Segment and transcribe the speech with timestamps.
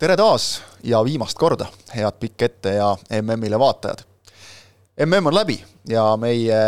[0.00, 2.88] tere taas ja viimast korda, head Pikk Ette ja
[3.20, 4.00] MM-ile vaatajad.
[5.04, 6.60] MM on läbi ja meie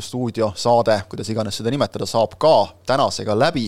[0.00, 2.52] stuudiosaade, kuidas iganes seda nimetada, saab ka
[2.86, 3.64] tänasega läbi.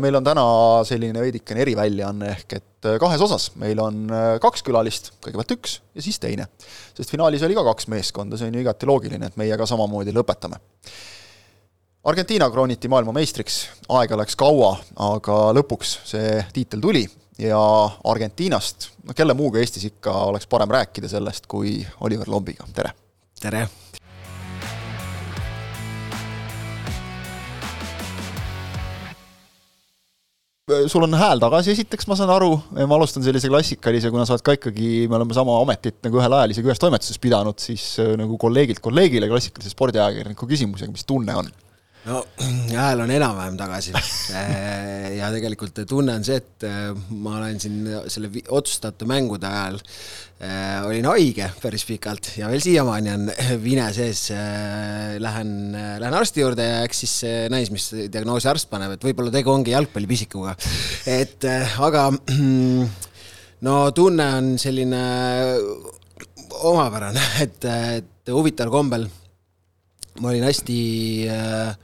[0.00, 0.44] meil on täna
[0.84, 4.06] selline veidikene eriväljaanne, ehk et kahes osas, meil on
[4.40, 6.46] kaks külalist, kõigepealt üks ja siis teine.
[6.96, 10.12] sest finaalis oli ka kaks meeskonda, see on ju igati loogiline, et meie ka samamoodi
[10.12, 10.56] lõpetame.
[12.04, 17.04] Argentiina krooniti maailmameistriks, aega läks kaua, aga lõpuks see tiitel tuli
[17.38, 17.60] ja
[18.04, 22.94] Argentiinast, no kelle muuga Eestis ikka oleks parem rääkida sellest kui Oliver Lombiga, tere!
[23.40, 23.66] tere!
[30.88, 32.54] sul on hääl tagasi, esiteks ma saan aru,
[32.88, 36.36] ma alustan sellise klassikalise, kuna sa oled ka ikkagi, me oleme sama ametit nagu ühel
[36.38, 41.36] ajal isegi ühes toimetuses pidanud, siis äh, nagu kolleegilt kolleegile klassikalise spordiajakirjaniku küsimusega, mis tunne
[41.36, 41.52] on?
[42.08, 42.20] No
[42.74, 43.94] hääl on enam-vähem tagasi
[45.20, 50.84] ja tegelikult tunne on see, et äh, ma olen siin selle otsustamata mängude ajal äh,
[50.84, 53.26] olin haige päris pikalt ja veel siiamaani on
[53.66, 55.16] vine sees äh,.
[55.24, 57.12] Lähen, lähen arsti juurde ja eks siis
[57.52, 60.56] näis, mis diagnoosi arst paneb, et võib-olla tegu ongi jalgpallipisikuga.
[61.08, 62.08] et äh, aga
[63.66, 65.04] no tunne on selline
[66.64, 67.68] omapärane, et,
[68.00, 69.06] et huvitaval kombel
[70.20, 70.78] ma olin hästi
[71.30, 71.74] äh,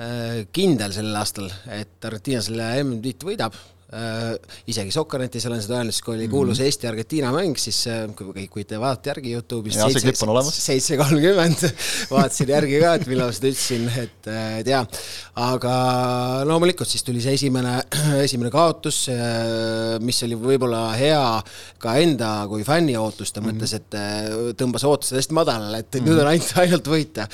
[0.00, 3.58] äh, kindel sellel aastal, et Argentiina selle MM-tiitli võidab.
[4.70, 6.66] Isegi Sokkernetis olen seda öelnud, siis kui oli kuulus mm -hmm.
[6.66, 9.76] Eesti-Argentiina mäng, siis äh, kui kõik võite vaadata järgi Youtube'is.
[10.50, 11.62] seitse kolmkümmend
[12.14, 14.86] vaatasin järgi ka, et millal seda ütlesin, et, äh, et jaa.
[15.34, 15.74] aga
[16.44, 17.82] loomulikult siis tuli see esimene,
[18.26, 21.42] esimene kaotus, äh, mis oli võib-olla hea
[21.78, 23.54] ka enda kui fänni ootuste mm -hmm.
[23.54, 26.08] mõttes, et tõmbas ootused hästi madalale, et mm -hmm.
[26.08, 27.28] nüüd on ainult, ainult võita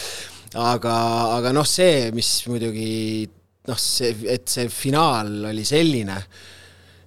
[0.54, 0.94] aga,
[1.38, 3.28] aga noh, see, mis muidugi
[3.68, 6.16] noh, see, et see finaal oli selline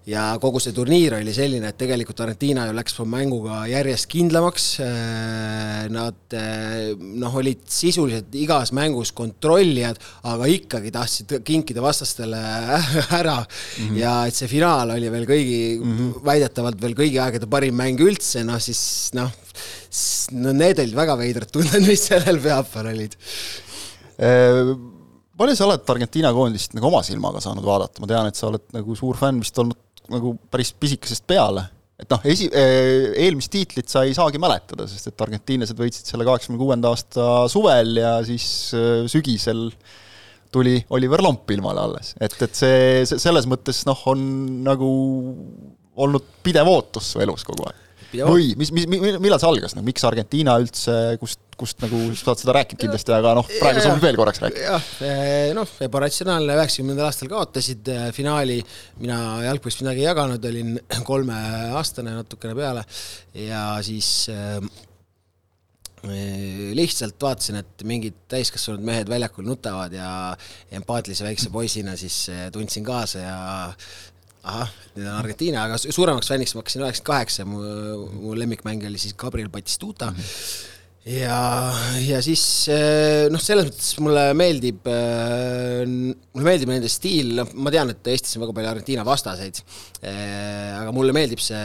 [0.09, 4.66] ja kogu see turniir oli selline, et tegelikult Argentiina ju läks oma mänguga järjest kindlamaks.
[5.94, 6.36] Nad
[7.22, 10.00] noh, olid sisuliselt igas mängus kontrollijad,
[10.30, 12.40] aga ikkagi tahtsid kinkida vastastele
[13.22, 13.88] ära mm.
[13.88, 14.00] -hmm.
[14.02, 16.25] ja et see finaal oli veel kõigi mm, -hmm.
[16.25, 19.31] väidetavalt veel kõigi aegade parim mäng üldse, noh siis noh,
[20.31, 23.16] no need olid väga veidrad tunded, mis sellel pühapäeval olid
[25.40, 28.66] palju sa oled Argentiina koondist nagu oma silmaga saanud vaadata, ma tean, et sa oled
[28.76, 29.80] nagu suur fänn vist olnud
[30.14, 31.66] nagu päris pisikesest peale.
[32.04, 36.60] et noh, esi-, eelmist tiitlit sa ei saagi mäletada, sest et argentiinlased võitsid selle kaheksakümne
[36.60, 38.46] kuuenda aasta suvel ja siis
[39.12, 39.70] sügisel
[40.54, 44.26] tuli Oliver Lomp ilmale alles, et, et see, see selles mõttes noh, on
[44.66, 44.90] nagu
[45.94, 47.83] olnud pidev ootus su elus kogu aeg
[48.22, 52.44] või mis, mis, millal see algas, no miks Argentiina üldse, kust, kust nagu, sa oled
[52.44, 54.69] seda rääkinud kindlasti, aga noh, praegu saame veel korraks rääkida.
[54.69, 58.62] jah, eh, noh, ebaratsionaalne, üheksakümnendal aastal kaotasid eh, finaali,
[59.02, 60.79] mina jalgpallist midagi ei jaganud, olin
[61.12, 62.85] kolmeaastane natukene peale.
[63.38, 64.59] Ja siis äh,
[66.03, 70.09] lihtsalt vaatasin, et mingid täiskasvanud mehed väljakul nutavad ja
[70.75, 73.38] empaatilise väikse poisina siis tundsin kaasa ja
[74.44, 77.64] ahah, nüüd on Argentiina, aga suuremaks fänniks ma hakkasin üheksakümmend kaheksa, mu,
[78.20, 80.20] mu lemmikmäng oli siis Gabriel Batistuta mm.
[80.20, 80.72] -hmm
[81.03, 81.38] ja,
[82.00, 82.41] ja siis
[82.72, 88.08] eh, noh, selles mõttes mulle meeldib, eh, mulle meeldib nende stiil, noh, ma tean, et
[88.14, 89.59] Eestis on väga palju Argentiina vastaseid,
[90.00, 91.59] eh, aga mulle meeldib see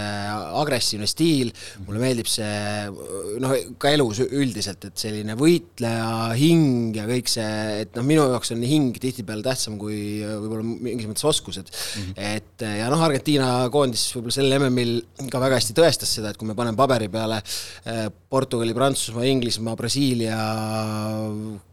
[0.58, 1.52] agressiivne stiil,
[1.86, 2.88] mulle meeldib see
[3.44, 8.56] noh, ka elus üldiselt, et selline võitleja hing ja kõik see, et noh, minu jaoks
[8.56, 12.08] on hing tihtipeale tähtsam kui võib-olla mingis mõttes oskused mm.
[12.08, 12.34] -hmm.
[12.34, 16.50] et ja noh, Argentiina koondis võib-olla sel MM-il ka väga hästi tõestas seda, et kui
[16.50, 17.38] me paneme paberi peale
[18.28, 20.38] Portugali, Prantsusmaa, Inglismaa, Brasiilia,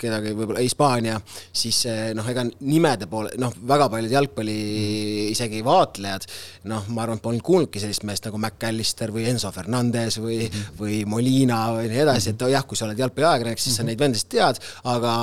[0.02, 1.20] kedagi võib-olla Hispaania,
[1.56, 1.84] siis
[2.18, 5.32] noh, ega nimede poole, noh, väga paljud jalgpalli mm.
[5.36, 6.28] isegi vaatlejad,
[6.72, 10.76] noh, ma arvan, et polnud kuulnudki sellist meest nagu McAllister või Enzo Fernandez või mm,
[10.80, 13.86] või Molina või nii edasi, et jah, kui sa oled jalgpalliajakirjanik, siis mm -hmm.
[13.86, 14.62] sa neid vendasid tead,
[14.96, 15.16] aga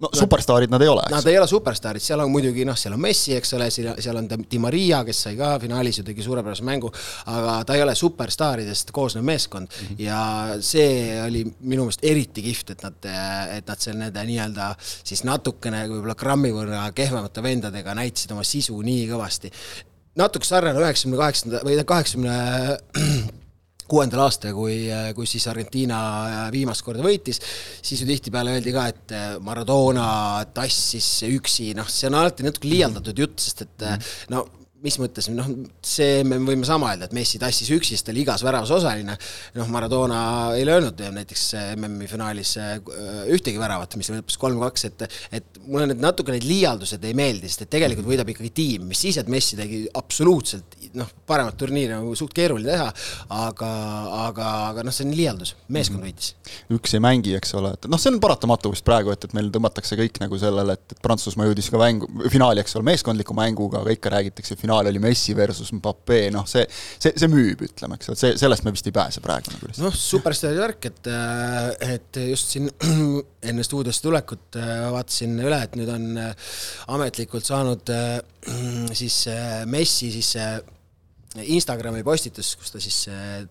[0.00, 1.14] no superstaarid nad ei ole, eks?
[1.14, 4.28] Nad ei ole superstaarid, seal on muidugi noh, seal on Messi, eks ole, seal on
[4.28, 6.90] Di Maria, kes sai ka finaalis ju tegi suurepärase mängu,
[7.32, 10.02] aga ta ei ole superstaaridest koosnev meeskond mm -hmm.
[10.04, 10.20] ja
[10.60, 13.10] see oli minu meelest eriti kihvt, et nad,
[13.56, 18.80] et nad seal nende nii-öelda siis natukene võib-olla grammi võrra kehvemate vendadega näitasid oma sisu
[18.82, 19.52] nii kõvasti.
[20.16, 22.36] natuke sarnane üheksakümne kaheksanda või kaheksakümne
[23.88, 24.86] kuuendal aastal, kui,
[25.16, 25.98] kui siis Argentiina
[26.54, 27.40] viimast korda võitis,
[27.82, 29.16] siis ju tihtipeale öeldi ka, et
[29.46, 30.08] Maradona
[30.54, 33.88] tassis üksi, noh, see on alati natuke liialdatud jutt, sest et
[34.34, 34.46] no
[34.86, 35.50] mis mõttes, noh,
[35.84, 39.16] see me võime sama öelda, et Messi tassis üksi, sest ta oli igas väravas osaline,
[39.58, 40.20] noh, Maradona
[40.56, 42.56] ei löönud näiteks MM-i finaalis
[43.34, 45.06] ühtegi väravat, mis lõppes kolm-kaks, et
[45.36, 49.00] et mulle need natuke need liialdused ei meeldi, sest et tegelikult võidab ikkagi tiim, mis
[49.06, 52.86] siis, et Messi tegi absoluutselt noh, paremat turniiri nagu suht keeruline teha,
[53.34, 53.70] aga,
[54.26, 56.08] aga, aga noh, see on liialdus, meeskond mhm.
[56.08, 56.32] võitis.
[56.76, 59.50] üks ei mängi, eks ole, et noh, see on paratamatu vist praegu, et, et meil
[59.54, 63.82] tõmmatakse kõik nagu sellele, et, et Prantsusmaa jõudis ka mängu, finaali, eks ole, meeskondliku mänguga,
[63.82, 66.64] aga ikka räägitakse, finaal oli Messi versus Mbappe, noh, see,
[66.98, 69.84] see, see müüb, ütleme, eks ole, see, sellest me vist ei pääse praegu nagu lihtsalt.
[69.86, 71.10] noh, superstaari värk, et,
[71.86, 72.70] et just siin
[73.48, 74.60] enne stuudiosse tulekut
[74.94, 76.08] vaatasin üle, et nüüd on
[76.96, 77.92] ametlikult saanud
[79.00, 79.22] siis
[79.70, 80.34] Messi siis
[81.44, 82.98] Instagrami postitus, kus ta siis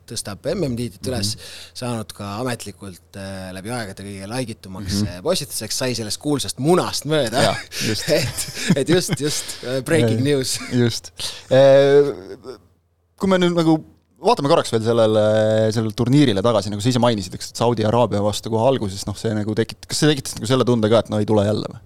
[0.09, 1.79] tõstab MM-tiitlit üles mm, -hmm.
[1.81, 3.19] saanud ka ametlikult
[3.55, 5.25] läbi aegade kõige laigitumaks mm -hmm.
[5.25, 7.55] postituseks, sai sellest kuulsast munast mööda.
[8.19, 8.45] et,
[8.75, 10.59] et just, just breaking news.
[10.83, 11.11] just.
[13.15, 13.79] kui me nüüd nagu
[14.25, 15.25] vaatame korraks veel sellele,
[15.75, 19.17] sellele turniirile tagasi, nagu sa ise mainisid, eks, et Saudi Araabia vastu kohe alguses, noh,
[19.19, 21.69] see nagu tekit-, kas see tekitas nagu selle tunde ka, et no ei tule jälle
[21.71, 21.83] või?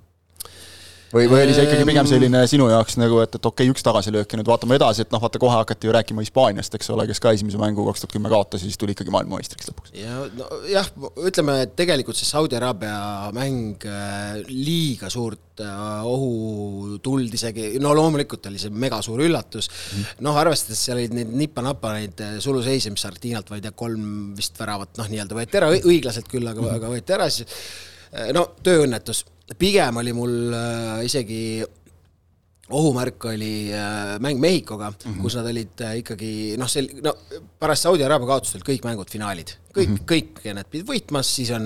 [1.13, 3.85] Või, või oli see ikkagi pigem selline sinu jaoks nagu, et, et okei okay,, üks
[3.85, 7.07] tagasilöök ja nüüd vaatame edasi, et noh, vaata kohe hakati ju rääkima Hispaaniast, eks ole,
[7.09, 9.94] kes ka esimese mängu kaks tuhat kümme kaotas ja siis tuli ikkagi maailmameistriks lõpuks.
[9.97, 10.91] ja nojah,
[11.29, 13.00] ütleme, et tegelikult see Saudi Araabia
[13.35, 20.21] mäng äh, liiga suurt äh, ohu tuld isegi, no loomulikult oli see megasuur üllatus mm.,
[20.25, 24.35] noh, arvestades seal olid neid nipa-napa neid äh, suluseise, mis Artiinalt, ma ei tea, kolm
[24.38, 27.50] vist väravat noh, nii-öelda võeti ära, õiglaselt küll, aga mm., aga võeti ära, siis
[28.33, 29.21] no tööõnnetus
[29.57, 31.41] pigem oli mul äh, isegi
[32.69, 35.21] ohumärk oli äh, mäng Mehhikoga mm, -hmm.
[35.21, 37.15] kus nad olid äh, ikkagi noh, sel-, no
[37.59, 40.06] pärast Saudi Araabia kaotust olid kõik mängud finaalid kõik mm, -hmm.
[40.10, 41.66] kõik need pidid võitma, siis on,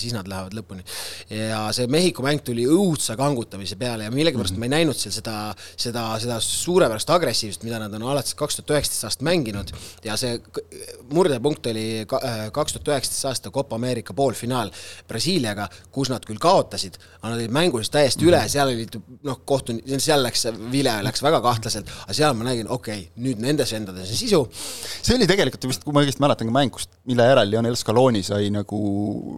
[0.00, 0.84] siis nad lähevad lõpuni.
[1.32, 4.68] ja see Mehhiko mäng tuli õudse kangutamise peale ja millegipärast mm -hmm.
[4.68, 8.76] ma ei näinud seal seda, seda, seda suurepärast agressiivsust, mida nad on alates kaks tuhat
[8.76, 9.72] üheksateist aastast mänginud
[10.04, 10.40] ja see
[11.12, 12.04] murdepunkt oli
[12.52, 14.70] kaks tuhat üheksateist aasta Copa Ameerika poolfinaal
[15.08, 18.34] Brasiiliaga, kus nad küll kaotasid, aga nad olid mängust täiesti mm -hmm.
[18.34, 22.68] üle, seal olid noh, kohtun-, seal läks, vile läks väga kahtlaselt, aga seal ma nägin,
[22.68, 24.48] okei okay,, nüüd nendes vendades on sisu.
[25.02, 28.22] see oli tegelikult vist, kui ma õigesti mäletan, mäng, kus, mille järel ajal Lionel Scaloni
[28.26, 28.78] sai nagu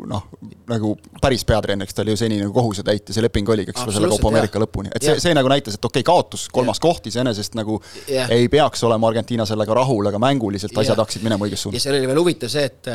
[0.08, 0.26] noh,
[0.70, 4.10] nagu päris peatreeneriks, ta oli ju seni nagu kohusetäitja, see leping oligi, eks ole, selle
[4.12, 6.86] Copa Ameerika lõpuni, et see, see nagu näitas, et okei okay,, kaotus, kolmas ja.
[6.88, 7.80] koht iseenesest nagu
[8.10, 8.26] ja.
[8.34, 11.04] ei peaks olema Argentiina sellega rahul, aga mänguliselt asjad ja.
[11.04, 11.78] hakkasid minema õiges suunas.
[11.78, 12.90] ja seal oli veel huvitav see, et,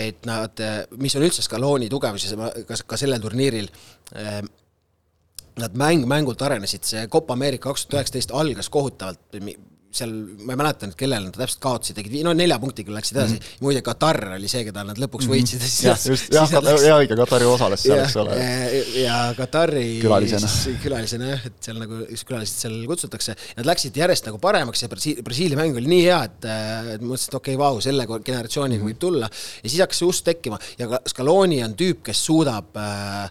[0.00, 0.64] et nad,
[1.00, 3.70] mis on üldse Scaloni tugevus ja ka, ka sellel turniiril,
[5.60, 9.22] nad mäng mängult arenesid, see Copa Ameerika kaks tuhat üheksateist algas kohutavalt,
[9.94, 10.12] seal,
[10.46, 13.40] ma ei mäleta nüüd, kellele nad täpselt kaotasid, tegid, no nelja punktiga läksid edasi mm,
[13.42, 13.62] -hmm.
[13.66, 15.34] muide Katar oli see, keda nad lõpuks mhm.
[15.34, 18.38] võitsid jah, just, jah, jaa, õige, Katari osales seal, eks ole.
[19.00, 20.52] ja Katari külalisena,
[20.84, 25.26] külalisena jah, et seal nagu külalised seal kutsutakse, nad läksid järjest nagu paremaks ja Brasiilia,
[25.26, 26.48] Brasiilia mäng oli nii hea, et,
[26.94, 28.94] et mõtlesin, et okei okay,, vau, selle generatsiooniga mm -hmm.
[28.94, 33.30] võib tulla ja siis hakkas see usk tekkima ja Scaloni on tüüp, kes suudab äh,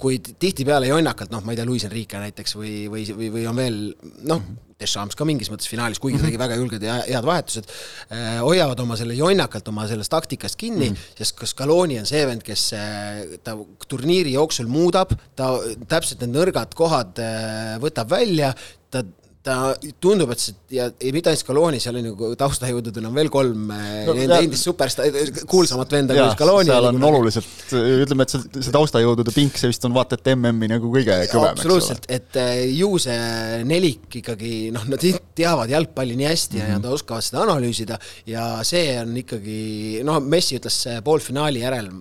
[0.00, 3.58] kui tihtipeale jonnakalt, noh, ma ei tea, Luis Enrique näiteks või, või, või, või on
[3.58, 3.80] veel
[4.28, 4.44] noh,
[4.80, 8.80] Deschamps ka mingis mõttes finaalis, kuigi ta tegi väga julged ja head vahetused eh,, hoiavad
[8.82, 11.18] oma selle jonnakalt oma sellest taktikast kinni mm, -hmm.
[11.20, 13.54] sest kas Scaloni on see vend, kes eh, ta
[13.88, 15.52] turniiri jooksul muudab, ta
[15.88, 18.50] täpselt need nõrgad kohad eh, võtab välja,
[18.90, 19.04] ta
[19.44, 19.56] ta
[20.00, 24.04] tundub, et see ja mitte ainult Scaloni, seal on ju taustajõududel on veel kolm eh,
[24.08, 25.04] no, nende endist supersta-,
[25.50, 26.70] kuulsamat venda kui Scaloni.
[26.70, 30.30] seal on nagu oluliselt, ütleme, et see, see taustajõudude pink, see vist on vaata et
[30.32, 35.04] MM-i nagu kõige kõvem, absoluutselt, et eh, ju see nelik ikkagi noh, nad
[35.36, 36.72] teavad jalgpalli nii hästi mm -hmm.
[36.72, 37.98] ja nad oskavad seda analüüsida
[38.30, 39.60] ja see on ikkagi
[40.08, 41.92] noh, Messi ütles poolfinaali järel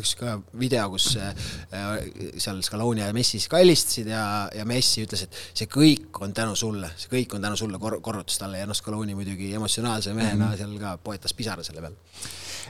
[0.00, 4.24] üks ka video, kus seal Scaloni ja Messi siis kallistasid ja,
[4.56, 7.80] ja Messi ütles, et see kõik on tänu sulle sulle, see kõik on tänu sulle
[7.82, 10.58] kor-, korrutas talle ja noh, Scaloni muidugi emotsionaalse mehena mm -hmm.
[10.58, 11.96] seal ka poetas pisara selle peal.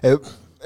[0.03, 0.17] E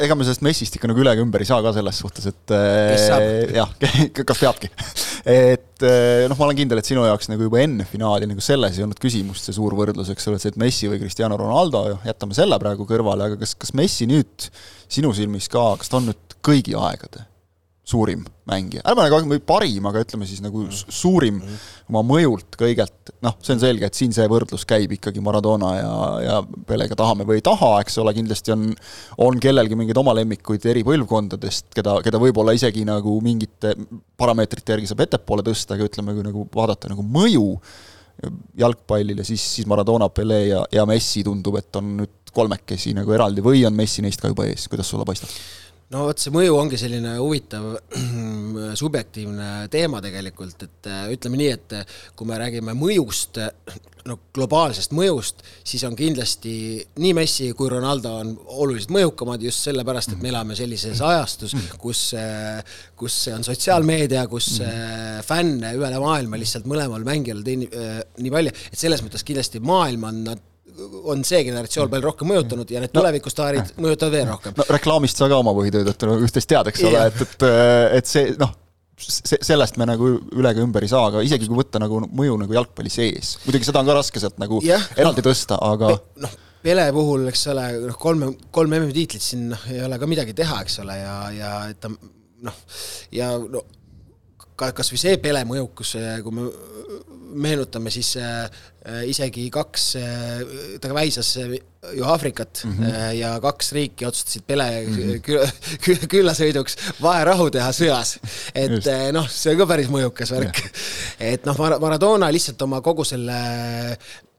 [0.04, 2.50] ega me sellest Messist ikka nagu üle ega ümber ei saa ka selles suhtes, et
[2.50, 3.70] äh, jah,
[4.28, 4.70] kas peabki?
[5.24, 8.78] Et äh, noh, ma olen kindel, et sinu jaoks nagu juba enne finaali nagu selles
[8.78, 12.34] ei olnud küsimust, see suur võrdlus, eks ole, see, et Messi või Cristiano Ronaldo, jätame
[12.34, 14.50] selle praegu kõrvale, aga kas, kas Messi nüüd
[14.88, 17.22] sinu silmis ka, kas ta on nüüd kõigi aegade
[17.84, 21.40] suurim mängija, ärme nagu parim, aga ütleme siis nagu suurim
[21.90, 25.90] oma mõjult kõigelt, noh, see on selge, et siin see võrdlus käib ikkagi Maradona ja,
[26.24, 26.38] ja
[26.68, 28.70] Pelega tahame või ei taha, eks ole, kindlasti on
[29.24, 33.74] on kellelgi mingeid oma lemmikuid eri põlvkondadest, keda, keda võib-olla isegi nagu mingite
[34.20, 37.50] parameetrite järgi saab ettepoole tõsta, aga ütleme, kui nagu vaadata nagu mõju
[38.56, 43.44] jalgpallile, siis, siis Maradona, Pele ja, ja Messi tundub, et on nüüd kolmekesi nagu eraldi
[43.44, 45.30] või on Messi neist ka juba ees, kuidas sulle paistab?
[45.94, 47.74] No vot, see mõju ongi selline huvitav
[48.82, 53.40] subjektiivne teema tegelikult, et äh, ütleme nii, et äh, kui me räägime mõjust,
[54.08, 56.54] no globaalsest mõjust, siis on kindlasti
[57.00, 62.06] nii Messi kui Ronaldo on oluliselt mõjukamad just sellepärast, et me elame sellises ajastus, kus,
[62.18, 62.60] äh,
[62.98, 64.56] kus on sotsiaalmeedia, kus
[65.24, 70.20] fänne üle maailma lihtsalt mõlemal mängijal teeni- nii palju, et selles mõttes kindlasti maailm on
[70.32, 70.50] nad
[71.10, 74.56] on see generatsioon palju rohkem mõjutanud ja need tulevikustaarid no, mõjutavad veel rohkem.
[74.58, 77.44] no reklaamist sa ka oma põhitööd üht-teist tead, eks ole, et, et,
[78.00, 78.54] et see noh,
[78.98, 82.40] see, sellest me nagu üle ega ümber ei saa, aga isegi kui võtta nagu mõju
[82.42, 85.94] nagu jalgpalli sees, muidugi seda on ka raske sealt nagu ja, eraldi no, tõsta, aga
[86.24, 88.22] noh, Pele puhul, eks ole, noh, kolm,
[88.54, 91.90] kolm MM-tiitlit siin noh, ei ole ka midagi teha, eks ole, ja, ja et ta
[91.92, 92.60] noh,
[93.12, 93.60] ja no
[94.56, 96.48] ka kas või see Pele mõjukus, kui me
[97.34, 98.46] meenutame, siis äh,
[99.08, 100.42] isegi kaks äh,,
[100.80, 103.12] ta väisas ju Aafrikat mm -hmm.
[103.16, 106.06] ja kaks riiki otsustasid Pele mm -hmm.
[106.08, 108.18] küllasõiduks vaherahu teha sõjas.
[108.54, 110.62] et äh, noh, see on ka päris mõjukas värk.
[111.20, 113.40] et noh, Maradona lihtsalt oma kogu selle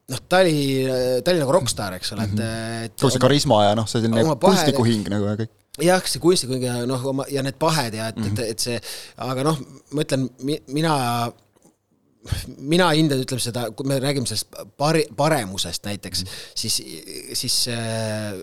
[0.10, 0.86] noh, ta oli,
[1.24, 2.86] ta oli nagu rokkstaar, eks ole, et -hmm.
[2.86, 6.22] et kogu see karisma ja noh, see selline kunstniku hing nagu ja kõik jah, see
[6.22, 8.40] kunstniku hing ja noh, oma ja need pahed ja et mm, -hmm.
[8.40, 8.80] et, et see,
[9.18, 9.60] aga noh,
[9.92, 10.30] ma ütlen,
[10.68, 11.32] mina
[12.58, 16.52] mina hindan, ütleme seda, kui me räägime sellest pari-, paremusest näiteks mm, -hmm.
[16.56, 16.82] siis,
[17.42, 18.34] siis äh,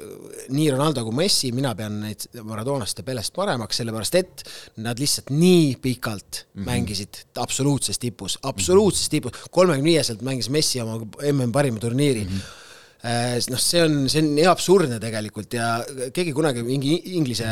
[0.49, 4.45] nii Ronaldo kui Messi, mina pean neid Maradonast ja Pelest paremaks, sellepärast et
[4.77, 6.67] nad lihtsalt nii pikalt mm -hmm.
[6.67, 10.99] mängisid absoluutses tipus, absoluutses tipus, kolmekümne viieselt mängis Messi oma
[11.33, 12.37] MM parima turniiri mm.
[12.37, 12.62] -hmm
[13.03, 15.69] noh, see on, see on nii absurdne tegelikult ja
[16.15, 17.49] keegi kunagi, mingi Inglise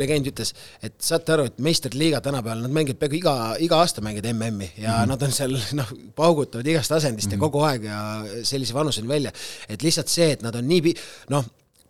[0.00, 0.50] legend ütles,
[0.82, 4.96] et saate aru, et meistriliiga tänapäeval, nad mängivad peaaegu iga, iga aasta mängivad MM-i ja
[4.96, 5.12] mm -hmm.
[5.12, 7.34] nad on seal noh, paugutavad igast asendist mm -hmm.
[7.34, 7.44] ja mhm.
[7.44, 8.00] kogu aeg ja
[8.42, 9.32] sellise vanuseni välja.
[9.68, 10.94] et lihtsalt see, et nad on nii,
[11.28, 11.44] noh,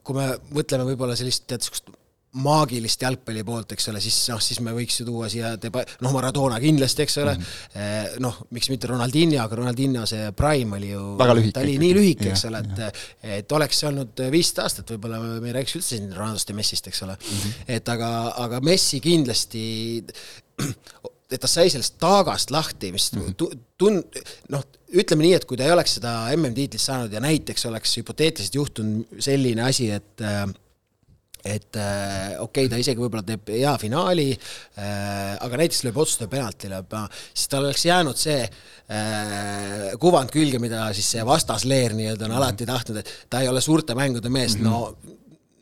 [0.05, 2.00] kui me mõtleme võib-olla sellist tead, niisugust
[2.31, 6.13] maagilist jalgpalli poolt, eks ole, siis noh, siis me võiks ju tuua siia deba-, noh,
[6.15, 10.93] Maradona kindlasti, eks ole mm -hmm., noh, miks mitte Ronaldinho, aga Ronaldinho see prime oli
[10.93, 13.03] ju ta oli nii lühike, eks ole, et
[13.41, 17.03] et oleks olnud viisteist aastat, võib-olla me ei räägiks üldse siin Ronaldost ja Messist, eks
[17.03, 17.37] ole mm.
[17.37, 17.65] -hmm.
[17.77, 18.11] et aga,
[18.47, 19.67] aga Messi kindlasti
[21.31, 23.59] et ta sai sellest taagast lahti, mis mm -hmm.
[23.79, 24.03] tun-,
[24.55, 24.65] noh,
[25.03, 29.23] ütleme nii, et kui ta ei oleks seda MM-tiitlit saanud ja näiteks oleks hüpoteetiliselt juhtunud
[29.23, 30.47] selline asi, et äh,
[31.45, 36.31] et äh, okei okay,, ta isegi võib-olla teeb hea finaali äh,, aga näiteks lööb otsustav
[36.33, 36.97] penalti, lööb,
[37.33, 42.69] siis tal oleks jäänud see äh, kuvand külge, mida siis see vastasleer nii-öelda on alati
[42.69, 44.69] tahtnud, et ta ei ole suurte mängude mees mm, -hmm.
[44.69, 45.17] no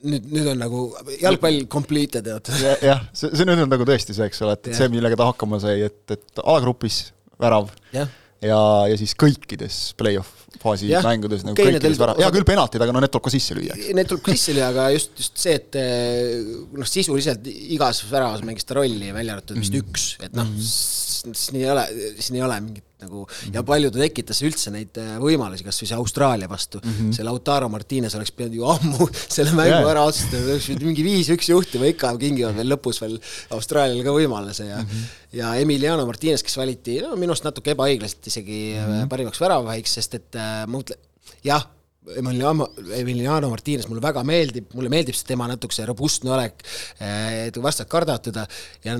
[0.06, 0.84] nüüd, nüüd on nagu
[1.20, 2.50] jalgpall completed, et
[2.84, 5.28] jah, see, see nüüd on nagu tõesti see, eks ole, et, et see, millega ta
[5.30, 7.08] hakkama sai, et, et alagrupis
[7.40, 7.70] värav.
[7.94, 8.06] Ja,
[8.44, 12.82] ja, ja siis kõikides play-off faasi ja, mängudes nagu okay, kõikides värav, hea küll penaltid,
[12.82, 13.76] aga no need tuleb ka sisse lüüa.
[13.94, 18.44] Need tuleb ka sisse lüüa, aga just, just see, et eh, noh, sisuliselt igas väravas
[18.46, 19.92] mängis ta rolli, välja arvatud vist mm -hmm.
[19.92, 21.86] üks, et noh mm -hmm., siin ei ole,
[22.18, 23.54] siin ei ole mingit nagu mm -hmm.
[23.54, 27.12] ja palju ta tekitas üldse neid äh, võimalusi, kas või see Austraalia vastu mm, -hmm.
[27.16, 29.90] see Lautaro Martines oleks pidanud ju ammu selle mängu yeah.
[29.92, 33.18] ära otsustama, oleks pidanud mingi viis-üks juhtima, ikka kingivad veel lõpus veel
[33.56, 35.16] Austraaliale ka võimaluse ja mm -hmm.
[35.40, 39.08] ja Emiliano Martines, kes valiti no minu arust natuke ebaõiglaselt isegi mm -hmm.
[39.08, 40.98] parimaks väravavahiks, sest et äh, ma mõtlen,
[41.44, 41.68] jah,
[42.16, 46.64] Emiliano, Emiliano Martines mulle väga meeldib, mulle meeldib see tema natuke see robustne olek,
[47.04, 48.46] et vastased kardavad teda
[48.84, 48.96] ja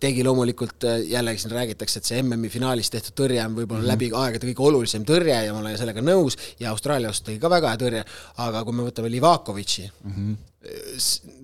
[0.00, 3.84] tegi loomulikult, äh, jällegi siin räägitakse, et see MM-i finaalis tehtud tõrje on võib-olla mm
[3.84, 3.92] -hmm.
[3.92, 7.50] läbi aegade kõige olulisem tõrje ja ma olen sellega nõus ja Austraalia vastu tegi ka
[7.50, 8.04] väga hea tõrje,
[8.46, 10.36] aga kui me võtame Livakovitši mm, -hmm.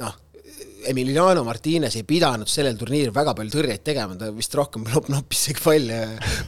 [0.02, 0.18] noh,
[0.90, 5.62] Emiliano Martines ei pidanud sellel turniiril väga palju tõrjeid tegema, ta vist rohkem noppis isegi
[5.64, 5.98] palle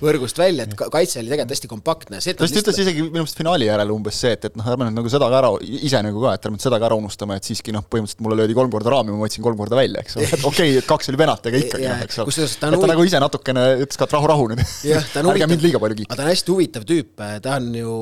[0.00, 2.20] võrgust välja, et kaitse oli tegelikult hästi kompaktne.
[2.20, 4.98] ta vist ütles isegi minu meelest finaali järel umbes see, et, et noh, ärme nüüd
[5.00, 7.74] nagu seda ka ära, ise nagu ka, et ärme seda ka ära unustame, et siiski
[7.76, 10.44] noh, põhimõtteliselt mulle löödi kolm korda raami, ma võtsin kolm korda välja, eks ole, et
[10.44, 12.36] okei okay,, et kaks oli penalt, aga ikkagi noh, eks ole.
[12.46, 12.90] et ta huvi...
[12.92, 14.64] nagu ise natukene ütles ka, et rahu, rahu nüüd.
[15.36, 16.16] ärge mind liiga palju kiita.
[16.16, 17.96] ta on hästi huvitav tüüp, ta on ju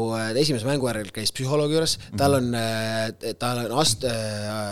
[0.45, 2.51] esimese mängu järel käis psühholoogi juures, tal on,
[3.41, 4.07] tal on Ast-,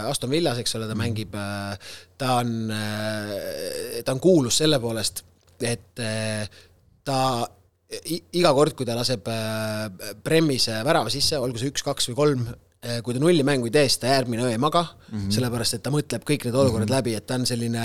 [0.09, 1.35] Aston Villas, eks ole, ta mängib
[2.18, 2.52] ta on,
[4.04, 5.25] ta on kuulus selle poolest,
[5.62, 6.02] et
[7.04, 7.21] ta
[8.32, 9.28] iga kord, kui ta laseb
[10.25, 12.47] Premis värava sisse, olgu see üks, kaks või kolm,
[12.82, 15.34] kui ta nulli mängu ei tee, siis ta järgmine öö ei maga mm, -hmm.
[15.36, 16.96] sellepärast et ta mõtleb kõik need olukorrad mm -hmm.
[16.96, 17.84] läbi, et ta on selline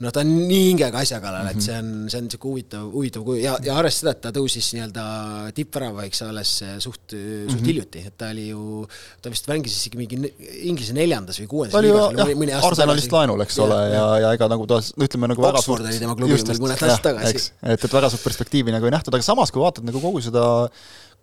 [0.00, 1.56] noh, ta on nii hingega asja kallal mm, -hmm.
[1.58, 4.32] et see on, see on niisugune huvitav, huvitav kuju ja, ja arvestades seda, et ta
[4.38, 5.04] tõusis nii-öelda
[5.52, 7.66] tippväravaiks alles suht, suht mm -hmm.
[7.66, 8.86] hiljuti, et ta oli ju,
[9.22, 13.44] ta vist mängis isegi mingi Inglise neljandas või kuuendas ta oli ju jah, Arsenalist laenul,
[13.44, 16.40] eks ole, ja, ja, ja ega nagu ta, ütleme nagu väga Oxford oli tema klubi
[16.40, 17.52] veel mõned aastad tagasi.
[17.62, 20.46] et, et väga suurt perspektiivi nagu ei nähtud, aga samas, kui vaatad nagu kogu seda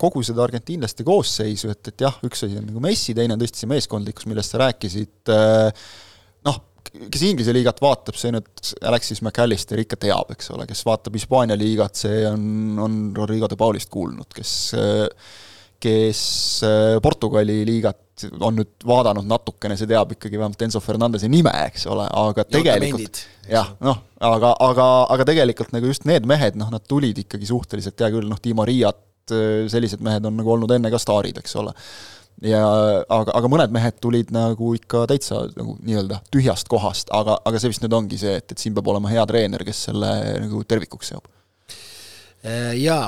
[0.01, 3.63] kogu seda argentiinlaste koosseisu, et, et jah, üks asi on nagu Messi, teine on tõesti
[3.63, 5.33] see meeskondlikkus, millest sa rääkisid,
[6.49, 6.61] noh,
[6.91, 11.57] kes Inglise liigat vaatab, see nüüd Alexis McAllister ikka teab, eks ole, kes vaatab Hispaania
[11.59, 12.45] liigat, see on,
[12.81, 14.55] on Rodrigo de Paulist kuulnud, kes
[15.85, 16.19] kes
[17.03, 22.05] Portugali liigat on nüüd vaadanud natukene, see teab ikkagi vähemalt Enzo Fernandese nime, eks ole,
[22.07, 27.19] aga tegelikult jah, noh, aga, aga, aga tegelikult nagu just need mehed, noh, nad tulid
[27.25, 31.39] ikkagi suhteliselt, hea küll, noh, Di Mariat, sellised mehed on nagu olnud enne ka staarid,
[31.41, 31.73] eks ole
[32.43, 32.61] ja
[33.09, 37.71] aga, aga mõned mehed tulid nagu ikka täitsa nagu nii-öelda tühjast kohast, aga, aga see
[37.71, 40.11] vist nüüd ongi see, et, et siin peab olema hea treener, kes selle
[40.43, 41.29] nagu tervikuks seob.
[42.45, 43.07] Äh, jaa,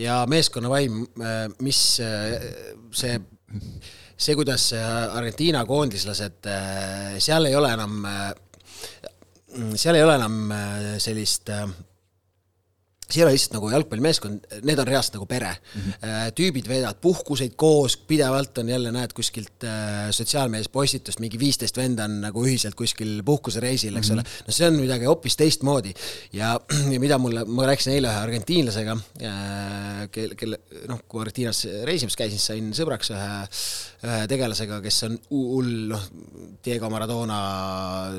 [0.00, 2.38] ja meeskonna vaim, äh, mis äh,
[2.96, 3.18] see,
[4.16, 6.48] see, kuidas Argentiina koondislased,
[7.22, 8.00] seal ei ole enam,
[9.76, 10.38] seal ei ole enam
[11.02, 11.52] sellist
[13.12, 15.80] see ei ole lihtsalt nagu jalgpallimeeskond, need on reaalselt nagu pere mm.
[15.80, 16.34] -hmm.
[16.38, 22.04] tüübid veedavad puhkuseid koos, pidevalt on jälle, näed kuskilt äh, sotsiaalmeedias postitust, mingi viisteist venda
[22.08, 24.20] on nagu ühiselt kuskil puhkusereisil, eks mm -hmm.
[24.20, 24.44] ole.
[24.46, 25.94] no see on midagi hoopis teistmoodi
[26.32, 26.60] ja,
[26.92, 32.16] ja mida mulle, ma rääkisin eile ühe argentiinlasega, äh, kelle, kelle noh, kui Argentiinas reisimas
[32.16, 33.30] käisin, sain sõbraks ühe,
[34.06, 36.06] ühe tegelasega, kes on hull, noh,
[36.64, 37.40] Diego Maradona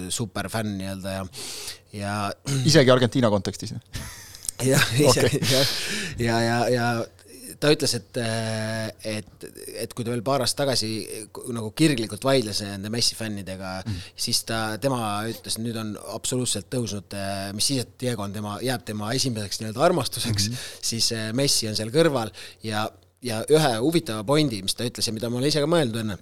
[0.09, 1.25] superfänn nii-öelda ja,
[1.93, 2.13] ja
[2.65, 3.73] isegi Argentiina kontekstis
[4.63, 5.75] ise okay., jah,
[6.19, 6.87] ja, ja, ja
[7.63, 8.17] ta ütles, et,
[9.07, 9.45] et,
[9.83, 10.89] et kui ta veel paar aastat tagasi
[11.55, 14.99] nagu kirglikult vaidles nende Messi fännidega mm., siis ta, tema
[15.31, 17.15] ütles, nüüd on absoluutselt tõusnud,
[17.55, 20.83] mis siis, et Diego on tema, jääb tema esimeseks nii-öelda armastuseks mm, -hmm.
[20.91, 22.33] siis Messi on seal kõrval
[22.67, 22.85] ja,
[23.23, 26.19] ja ühe huvitava pointi, mis ta ütles ja mida ma olen ise ka mõelnud enne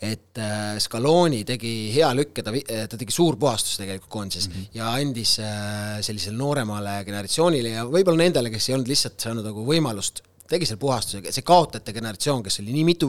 [0.00, 4.68] et äh, Scaloni tegi hea lükke, ta, äh, ta tegi suurpuhastuse tegelikult koondises mm -hmm.
[4.78, 9.64] ja andis äh, sellisele nooremale generatsioonile ja võib-olla nendele, kes ei olnud lihtsalt saanud nagu
[9.66, 13.08] võimalust tegi selle puhastuse, see kaotajate generatsioon, kes oli nii mitu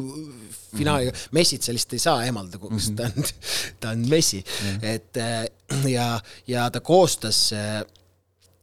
[0.75, 1.27] finaali mm, -hmm.
[1.31, 2.97] Messit sellist ei saa eemaldada, kus mm -hmm.
[2.97, 3.23] ta on,
[3.79, 4.85] ta on Messi mm, -hmm.
[4.85, 7.51] et ja, ja ta koostas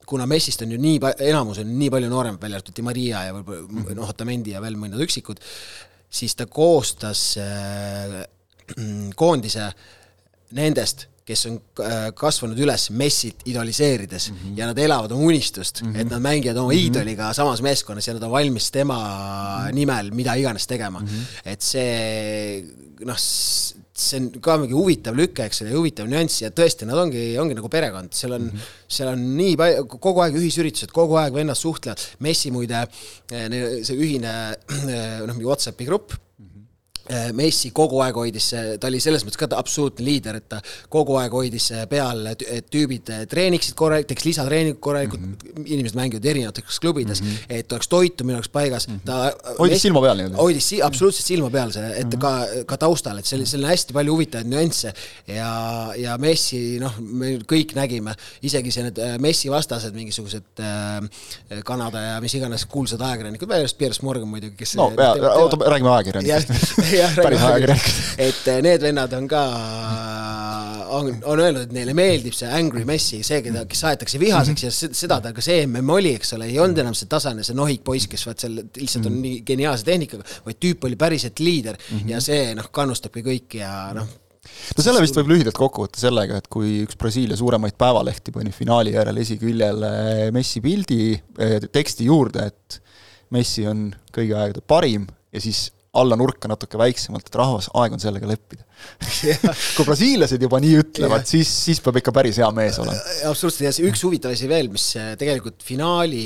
[0.06, 0.98] kuna Messist on ju nii,
[1.28, 3.94] enamus on nii palju noorem, välja arvatud Di Maria ja võib-olla mm -hmm.
[3.96, 5.40] noh, Otamendi ja veel mõned üksikud,
[6.12, 8.21] siis ta koostas äh,
[9.21, 9.71] koondise
[10.52, 14.59] nendest, kes on äh, kasvanud üles Messit idoliseerides mm -hmm.
[14.59, 16.00] ja nad elavad oma unistust mm, -hmm.
[16.00, 16.83] et nad mängivad oma mm -hmm.
[16.83, 19.75] iidoliga samas meeskonnas ja nad on valmis tema mm -hmm.
[19.75, 21.07] nimel mida iganes tegema mm.
[21.07, 21.40] -hmm.
[21.45, 22.64] et see
[23.00, 23.16] noh,
[24.10, 27.56] see on ka mingi huvitav lüke, eks ole, huvitav nüanss ja tõesti, nad ongi, ongi
[27.58, 28.88] nagu perekond, seal on mm, -hmm.
[28.98, 32.84] seal on nii palju, kogu aeg ühisüritused, kogu aeg vennad suhtlevad, Messi muide,
[33.30, 33.48] eh,
[33.86, 34.34] see ühine
[35.26, 36.18] noh, mingi Whatsappi grupp
[37.37, 38.48] Messi kogu aeg hoidis,
[38.81, 40.61] ta oli selles mõttes ka absoluutne liider, et ta
[40.92, 45.66] kogu aeg hoidis peal, et tüübid treeniksid korralikult, teeks lisatreeningut korralikult mm, -hmm.
[45.66, 47.59] inimesed mängivad erinevates klubides mm, -hmm.
[47.59, 49.01] et oleks toitumine oleks paigas mm, -hmm.
[49.05, 50.37] ta hoidis Messi, silma peal nii-öelda?
[50.37, 52.18] hoidis si absoluutselt silma peal, see, et mm -hmm.
[52.18, 54.94] ka, ka taustal, et seal, seal on hästi palju huvitavaid nüansse
[55.27, 55.53] ja,
[55.96, 62.01] ja Messi, noh, me kõik nägime, isegi see need äh, Messi vastased, mingisugused äh, Kanada
[62.01, 64.90] ja mis iganes kuulsad ajakirjanikud, välja arvatud Piers Morgan muidugi, kes no,
[65.37, 66.81] oota, räägime ajakirjanikest
[67.16, 67.88] päris ajakirjanik.
[68.26, 69.42] et eh, need vennad on ka,
[70.98, 74.72] on, on öelnud, et neile meeldib see Angry Messi, see, keda, kes aetakse vihaseks ja
[74.72, 77.84] seda ta ka see MM oli, eks ole, ei olnud enam see tasane, see nohik
[77.86, 82.10] poiss, kes vaat seal lihtsalt on nii geniaalse tehnikaga, vaid tüüp oli päriselt liider -hmm.
[82.14, 84.08] ja see noh, kannustabki kõiki ja noh,
[84.76, 88.54] no selle vist võib lühidalt kokku võtta sellega, et kui üks Brasiilia suuremaid päevalehti pani
[88.54, 89.92] finaali järel esiküljele
[90.34, 92.80] Messi pildi eh, teksti juurde, et
[93.32, 98.00] Messi on kõigi aegade parim ja siis alla nurka natuke väiksemalt, et rahvas, aeg on
[98.02, 98.64] sellega leppida
[99.77, 103.01] kui brasiillased juba nii ütlevad, siis, siis peab ikka päris hea mees olema.
[103.31, 106.23] absoluutselt ja see üks huvitav asi veel, mis äh, tegelikult finaali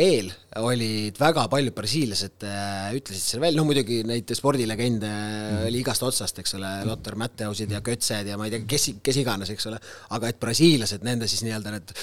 [0.00, 5.60] eel olid väga paljud brasiillased äh, ütlesid seal veel, no muidugi neid spordilegende mm.
[5.68, 9.20] oli igast otsast, eks ole, Lotter Mattheusid ja Götzed ja ma ei tea, kes, kes
[9.22, 9.78] iganes, eks ole,
[10.16, 11.94] aga et brasiillased, nende siis nii-öelda need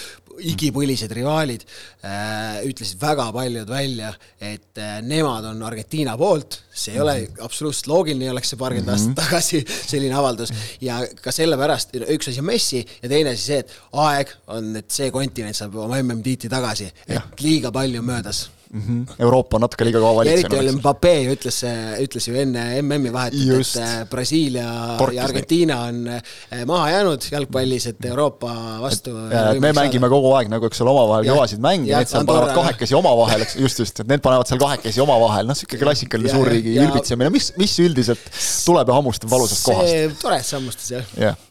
[0.54, 7.04] igipõlised rivaalid äh, ütlesid väga paljud välja, et äh, nemad on Argentiina poolt, see ei
[7.04, 7.43] ole mm.
[7.50, 9.28] absoluutselt loogiline, oleks see paarkümmend aastat mm -hmm.
[9.28, 10.53] tagasi selline avaldus.
[10.81, 13.73] Ja ka sellepärast üks asi on Messi ja teine asi see, et
[14.07, 18.82] aeg on, et see kontinent saab oma MM-tiitli tagasi, et liiga palju möödas mm.
[18.82, 19.15] -hmm.
[19.19, 20.53] Euroopa on natuke liiga kaua valitsenud.
[20.53, 21.60] eriti oli Mbappe ju ütles,
[22.03, 27.88] ütles ju enne MM-i vahetust, et Brasiilia Torkis ja Argentiina on äh, maha jäänud jalgpallis,
[27.93, 30.13] et Euroopa vastu et, me mängime saada.
[30.15, 33.84] kogu aeg nagu, eks ole, omavahel kõvasid mänge, need seal panevad kahekesi omavahel, eks, just,
[33.86, 38.30] just, et need panevad seal kahekesi omavahel, noh, niisugune klassikaline suurriigi ülbitsemine, mis, mis üldiselt
[38.65, 40.21] tuleb ja hammustab valusast kohast.
[40.21, 41.17] tore, et hammustas, jah.
[41.27, 41.41] jah.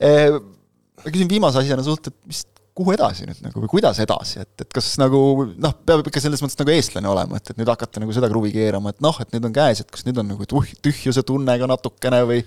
[0.00, 0.38] Eh,
[1.04, 2.44] ma küsin viimase asjana sult, et mis
[2.78, 6.42] kuhu edasi nüüd nagu või kuidas edasi, et, et kas nagu noh, peab ikka selles
[6.44, 9.34] mõttes nagu eestlane olema, et, et nüüd hakata nagu seda kruvi keerama, et noh, et
[9.34, 12.42] nüüd on käes, et kas nüüd on nagu tuh-, tühjuse tunne ka natukene või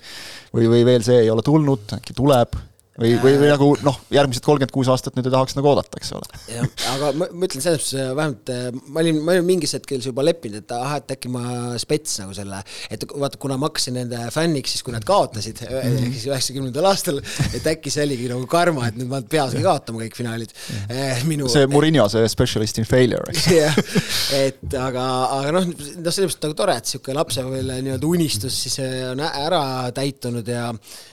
[0.56, 2.58] või, või veel see ei ole tulnud, äkki tuleb,
[3.02, 6.14] või, või, või nagu noh, järgmised kolmkümmend kuus aastat nüüd ei tahaks nagu oodata, eks
[6.18, 6.42] ole.
[6.52, 8.52] jah, aga ma, ma ütlen selles suhtes vähemalt
[8.94, 11.44] ma olin, ma olin mingis hetkel juba leppinud, et ahah, et äkki ma
[11.82, 12.62] spets nagu selle,
[12.94, 16.08] et vaata, kuna ma hakkasin nende fänniks siis, kui nad kaotasid mm -hmm.
[16.08, 17.22] ehk siis üheksakümnendal aastal,
[17.54, 20.82] et äkki see oligi nagu karma, et nüüd ma peasin kaotama kõik finaalid mm.
[20.88, 21.28] -hmm.
[21.32, 23.80] minu see Murillo, see specialist in failure, eks jah,
[24.38, 25.08] et aga,
[25.40, 28.80] aga noh, noh, selles mõttes nagu tore, et niisugune lapsepõlve nii-öelda unistus siis
[29.12, 29.64] on ära
[29.96, 30.70] täitunud ja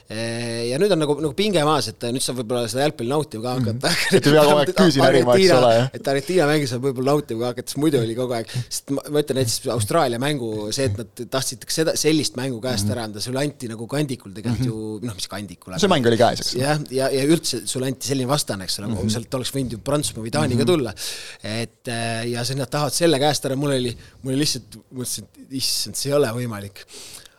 [0.08, 3.54] ja nüüd on nagu, nagu pinge maas, et nüüd saab võib-olla seda jalgpalli nautima ka
[3.58, 3.94] hakata mm.
[3.94, 4.16] -hmm.
[4.18, 7.40] et ei pea kogu aeg küüsi närima, eks ole, et Argentiina mängu saab võib-olla nautima
[7.40, 10.88] ka hakata, sest muidu oli kogu aeg, sest ma, ma ütlen näiteks Austraalia mängu, see,
[10.90, 12.96] et nad tahtsid seda, sellist mängu käest -hmm.
[12.96, 15.78] ära anda, sulle anti nagu kandikul tegelikult ju, noh, mis kandikul.
[15.78, 16.54] see mäng oli käes, eks.
[16.58, 19.54] jah, ja, ja, ja üldse sulle anti selline vastane, eks ole mm -hmm., sealt oleks
[19.54, 20.72] võinud ju Prantsusmaa või Taaniga mm -hmm.
[20.72, 20.94] tulla.
[21.42, 21.94] et
[22.32, 25.96] ja siis nad tahavad selle käest ära, mul oli, mul oli lihtsalt, mõtlesin, et issand,
[25.98, 26.84] see ei ole võimalik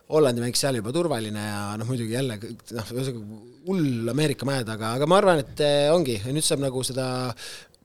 [0.09, 4.95] Hollandi mäng seal juba turvaline ja noh, muidugi jälle noh, ühesõnaga hull Ameerika mäe taga,
[4.97, 7.07] aga ma arvan, et eh, ongi, nüüd saab nagu seda,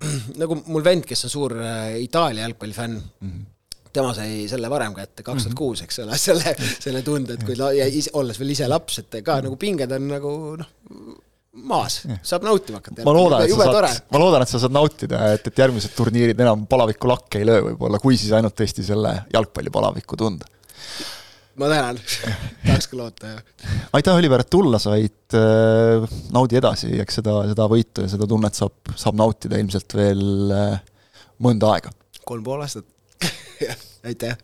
[0.41, 3.51] nagu mul vend, kes on suur eh, Itaalia jalgpallifänn mm, -hmm
[3.95, 7.55] tema sai selle varem kätte, kaks tuhat kuus, eks ole, selle, selle tunde, et kui
[7.55, 10.73] ta, ja ise, olles veel ise laps, et ka nagu pinged on nagu noh,
[11.71, 13.05] maas, saab nautima hakata.
[13.07, 16.43] ma loodan, et sa saad, ma loodan, et sa saad nautida, et, et järgmised turniirid
[16.43, 20.51] enam palaviku lakke ei löö võib-olla, kui siis ainult tõesti selle jalgpallipalaviku tunda
[21.57, 21.99] ma tänan
[22.67, 23.43] tahaks ka loota, jah.
[23.93, 28.59] aitäh, Oliver, et tulla said, äh, naudi edasi, eks seda, seda võitu ja seda tunnet
[28.59, 30.81] saab, saab nautida ilmselt veel äh,
[31.45, 31.95] mõnda aega.
[32.27, 32.88] kolm pool aastat
[34.09, 34.37] aitäh.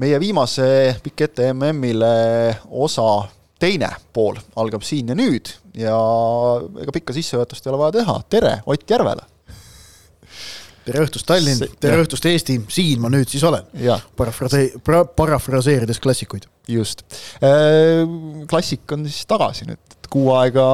[0.00, 0.64] meie viimase
[1.04, 2.14] Pikk ette MM-ile
[2.70, 3.26] osa
[3.60, 5.98] teine pool algab siin ja nüüd ja
[6.80, 9.26] ega pikka sissejuhatust ei ole vaja teha, tere Ott Järvele!
[10.90, 13.68] Tere õhtust, Tallinn, tere õhtust, Eesti, siin ma nüüd siis olen.
[14.18, 14.72] parafrasee-,
[15.16, 16.48] parafraseerides klassikuid.
[16.70, 17.04] just.
[17.42, 18.02] Äh,
[18.50, 20.64] klassik on siis tagasi nüüd, kuu aega,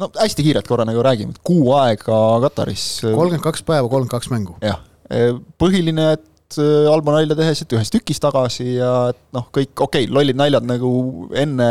[0.00, 2.86] no hästi kiirelt korra nagu räägime, et kuu aega Kataris.
[3.02, 4.56] kolmkümmend kaks päeva, kolmkümmend kaks mängu.
[4.62, 9.50] jah, äh, põhiline, et äh, Albo nalja tehes, et ühes tükis tagasi ja et noh,
[9.50, 10.90] kõik okei okay,, lollid naljad nagu
[11.34, 11.70] enne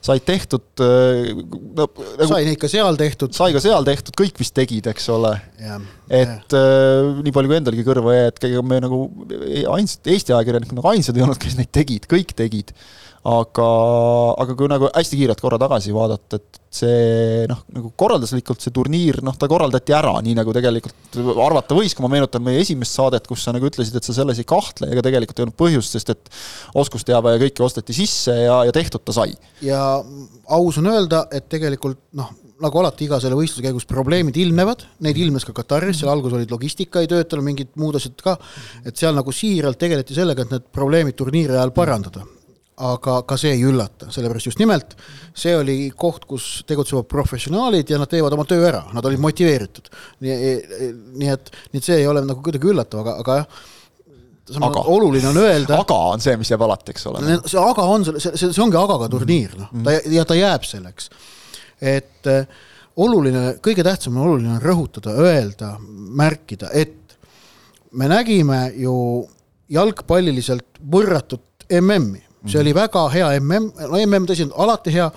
[0.00, 3.34] said tehtud no, nagu, sai neid ka seal tehtud.
[3.36, 5.34] sai ka seal tehtud, kõik vist tegid, eks ole.
[6.08, 6.62] et ja.
[6.62, 9.02] äh, nii palju kui endalgi kõrva jäi, et ega me nagu
[9.76, 12.72] ainsad, Eesti ajakirjanikud nagu ainsad ei olnud, kes neid tegid, kõik tegid
[13.28, 13.66] aga,
[14.40, 19.18] aga kui nagu hästi kiirelt korra tagasi vaadata, et see noh, nagu korralduslikult see turniir,
[19.26, 23.26] noh, ta korraldati ära, nii nagu tegelikult arvata võis, kui ma meenutan meie esimest saadet,
[23.28, 26.14] kus sa nagu ütlesid, et sa selles ei kahtle, ega tegelikult ei olnud põhjust, sest
[26.14, 26.32] et
[26.80, 29.34] oskusteave ja kõike osteti sisse ja, ja tehtud ta sai.
[29.66, 29.82] ja
[30.56, 35.20] aus on öelda, et tegelikult noh, nagu alati iga selle võistluse käigus probleemid ilmnevad, neid
[35.20, 38.36] ilmnes ka Kataris, seal alguses olid logistika ei töötanud, mingid muud asjad ka,
[38.84, 42.24] et seal nagu siiralt tegeleti sellega, et need probleemid turniiri ajal parandada
[42.80, 44.94] aga ka see ei üllata, sellepärast just nimelt
[45.36, 49.90] see oli koht, kus tegutsevad professionaalid ja nad teevad oma töö ära, nad olid motiveeritud.
[50.24, 50.54] nii,
[51.20, 53.60] nii et, nii et see ei ole nagu kuidagi üllatav, aga, aga jah,
[54.70, 55.80] aga, oluline on öelda.
[55.84, 57.22] aga on see, mis jääb alati, eks ole.
[57.44, 61.10] see aga on, see, see, see ongi agaga turniir, noh, ta ja ta jääb selleks.
[61.80, 62.64] et äh,
[63.00, 65.74] oluline, kõige tähtsam on oluline on rõhutada, öelda,
[66.20, 66.96] märkida, et
[67.92, 68.94] me nägime ju
[69.70, 75.08] jalgpalliliselt võrratut MM-i see oli väga hea mm, no mm tõsi alati hea,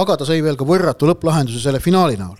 [0.00, 2.38] aga ta sai veel ka võrratu lõpplahenduse selle finaali näol.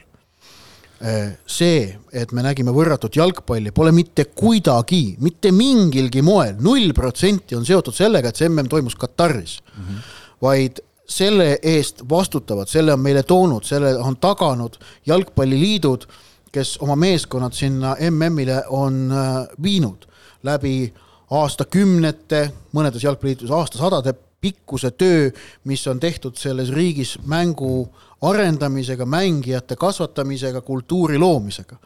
[1.02, 7.58] Äh, see, et me nägime võrratut jalgpalli, pole mitte kuidagi, mitte mingilgi moel, null protsenti
[7.58, 9.82] on seotud sellega, et see mm toimus Kataris mm.
[9.82, 10.10] -hmm.
[10.42, 16.06] vaid selle eest vastutavad, selle on meile toonud, selle on taganud jalgpalliliidud,
[16.52, 20.06] kes oma meeskonnad sinna MM-ile on äh, viinud
[20.42, 20.92] läbi
[21.30, 25.30] aastakümnete, mõnedes jalgpalliliidus aastasadade pikkuse töö,
[25.64, 27.86] mis on tehtud selles riigis mängu
[28.22, 31.76] arendamisega, mängijate kasvatamisega, kultuuri loomisega.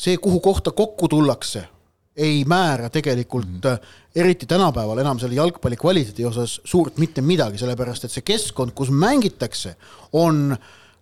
[0.00, 1.68] see, kuhu kohta kokku tullakse,
[2.16, 3.86] ei määra tegelikult mm -hmm.
[4.16, 8.90] eriti tänapäeval enam selle jalgpalli kvaliteedi osas suurt mitte midagi, sellepärast et see keskkond, kus
[8.90, 9.76] mängitakse,
[10.12, 10.56] on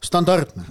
[0.05, 0.65] standardne.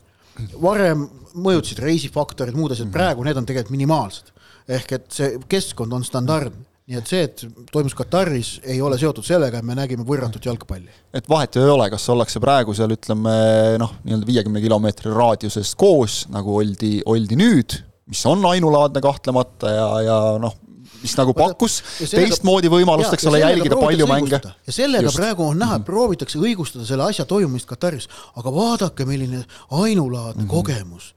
[0.61, 4.25] varem mõjutasid reisifaktorid, muud asjad, praegu need on tegelikult minimaalsed.
[4.67, 9.25] ehk et see keskkond on standardne nii et see, et toimus Kataris, ei ole seotud
[9.27, 10.91] sellega, et me nägime võrratut jalgpalli.
[11.13, 13.33] et vahet ei ole, kas ollakse praegu seal ütleme
[13.81, 17.75] noh, nii-öelda viiekümne kilomeetri raadiuses koos, nagu oldi, oldi nüüd,
[18.07, 20.55] mis on ainulaadne kahtlemata ja, ja noh,
[21.01, 24.39] mis nagu pakkus teistmoodi võimalust, eks ole, jälgida palju mänge.
[24.39, 25.19] ja sellega Just.
[25.19, 25.89] praegu on näha, et mhm.
[25.89, 28.07] proovitakse õigustada selle asja toimumist Kataris,
[28.39, 30.55] aga vaadake, milline ainulaadne mm -hmm.
[30.55, 31.11] kogemus.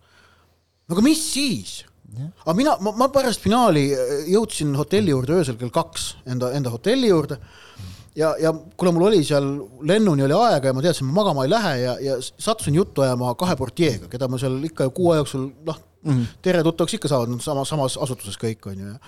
[0.89, 1.85] no aga mis siis?
[2.19, 3.89] Aga mina, ma, ma pärast finaali
[4.31, 7.39] jõudsin hotelli juurde öösel kell kaks enda, enda hotelli juurde
[8.19, 9.47] ja, ja kuna mul oli seal
[9.87, 13.35] lennuni oli aega ja ma teadsin, ma magama ei lähe ja, ja sattusin juttu ajama
[13.39, 17.13] kahe portieega, keda ma seal ikka kuu aja jooksul noh mm -hmm., tere tuttavaks ikka
[17.13, 18.99] saavad, nad sama, samas asutuses kõik on ju ja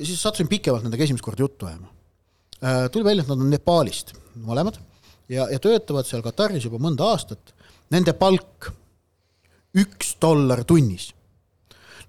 [0.00, 1.86] ja siis sattusin pikemalt nendega esimest korda juttu ajama
[2.64, 2.90] äh,.
[2.90, 4.80] tuli välja, et nad on Nepaalist mõlemad
[5.30, 7.54] ja, ja töötavad seal Kataris juba mõnda aastat.
[7.90, 8.70] Nende palk
[9.78, 11.10] üks dollar tunnis.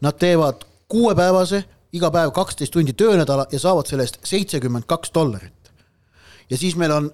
[0.02, 5.72] Nad teevad kuuepäevase, iga päev kaksteist tundi töönädala ja saavad selle eest seitsekümmend kaks dollarit.
[6.50, 7.12] ja siis meil on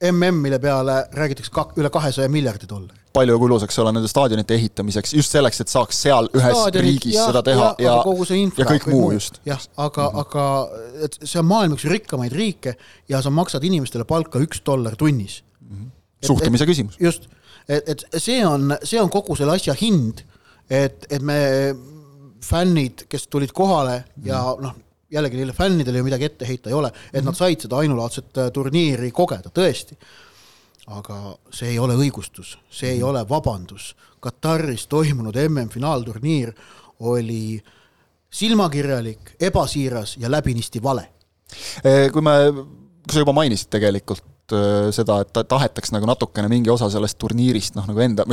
[0.00, 4.54] mm, mille peale räägitakse kak-, üle kahesaja miljardi dollari palju kulus, eks ole, nende staadionite
[4.54, 8.62] ehitamiseks, just selleks, et saaks seal ühes Staadionid, riigis ja, seda teha ja, ja, infra,
[8.62, 9.40] ja kõik muu just.
[9.48, 10.20] jah, aga mm, -hmm.
[10.20, 12.76] aga et see on maailma üks rikkamaid riike
[13.10, 15.76] ja sa maksad inimestele palka üks dollar tunnis mm.
[15.76, 15.90] -hmm.
[16.26, 16.96] suhtumise et, küsimus.
[17.00, 17.26] just,
[17.68, 20.22] et, et see on, see on kogu selle asja hind,
[20.70, 21.74] et, et me
[22.44, 24.74] fännid, kes tulid kohale ja noh,
[25.10, 27.26] jällegi neile fännidele ju midagi ette heita ei ole, et -hmm.
[27.26, 29.96] nad said seda ainulaadset äh, turniiri kogeda, tõesti
[30.90, 33.94] aga see ei ole õigustus, see ei ole vabandus.
[34.20, 36.52] Kataris toimunud MM-finaalturniir
[37.00, 37.60] oli
[38.30, 41.08] silmakirjalik, ebasiiras ja läbinisti vale.
[42.12, 42.34] kui me,
[43.10, 44.24] sa juba mainisid tegelikult
[44.56, 48.26] äh, seda, et tahetaks nagu natukene mingi osa sellest turniirist noh, nagu enda,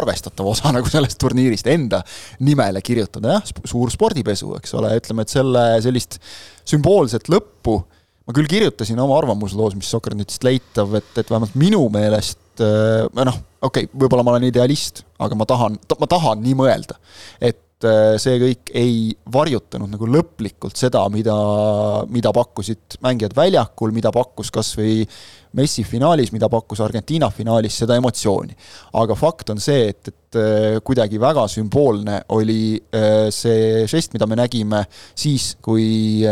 [0.00, 2.02] arvestatav osa nagu sellest turniirist enda
[2.46, 6.20] nimele kirjutada, jah, suur spordipesu, eks ole, ütleme, et selle sellist
[6.68, 7.80] sümboolset lõppu
[8.26, 13.40] ma küll kirjutasin oma arvamusloos, mis Sokkernetist leitav, et, et vähemalt minu meelest äh, noh,
[13.60, 17.00] okei okay,, võib-olla ma olen idealist, aga ma tahan, ma tahan nii mõelda,
[17.42, 21.34] et äh, see kõik ei varjutanud nagu lõplikult seda, mida,
[22.12, 25.04] mida pakkusid mängijad väljakul, mida pakkus kas või
[25.58, 28.54] Messi finaalis, mida pakkus Argentiina finaalis, seda emotsiooni.
[29.00, 32.78] aga fakt on see, et, et äh, kuidagi väga sümboolne oli
[33.34, 36.22] see žest, mida me nägime siis, kui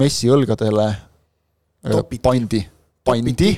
[0.00, 0.88] Messi õlgadele
[1.80, 2.20] Topiti.
[2.22, 2.60] pandi,
[3.04, 3.52] pandi, topiti,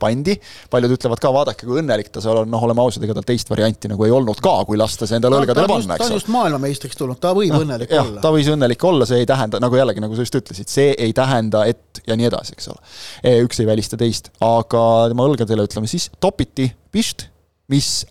[0.00, 0.34] pandi,
[0.70, 3.50] paljud ütlevad ka, vaadake, kui õnnelik ta seal on, noh, oleme ausad, ega tal teist
[3.52, 6.32] varianti nagu ei olnud ka, kui lasta see endale õlgadele panna, eks ta on just
[6.34, 8.22] maailmameistriks tulnud, ta võib no, õnnelik jah, olla.
[8.24, 11.14] ta võis õnnelik olla, see ei tähenda, nagu jällegi, nagu sa just ütlesid, see ei
[11.16, 12.84] tähenda, et ja nii edasi, eks ole.
[13.22, 17.28] E, üks ei välista teist, aga tema õlgadele, ütleme siis, topiti pist,
[17.72, 18.02] mis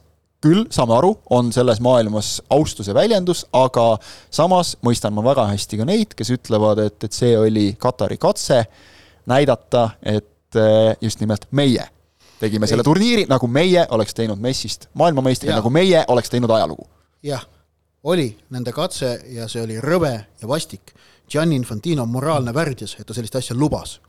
[0.44, 3.96] küll, saame aru, on selles maailmas austuse väljendus, aga
[4.34, 8.64] samas mõistan ma väga hästi ka neid, kes ütlevad, et, et see oli Katari katse
[9.28, 11.88] näidata, et eh, just nimelt meie
[12.40, 16.88] tegime selle turniiri, nagu meie oleks teinud Messist maailmameistri, nagu meie oleks teinud ajalugu.
[17.24, 17.46] jah,
[18.04, 20.94] oli nende katse ja see oli rõve ja vastik.
[21.28, 24.00] Gianni Infantino moraalne värdjas, et ta sellist asja lubas.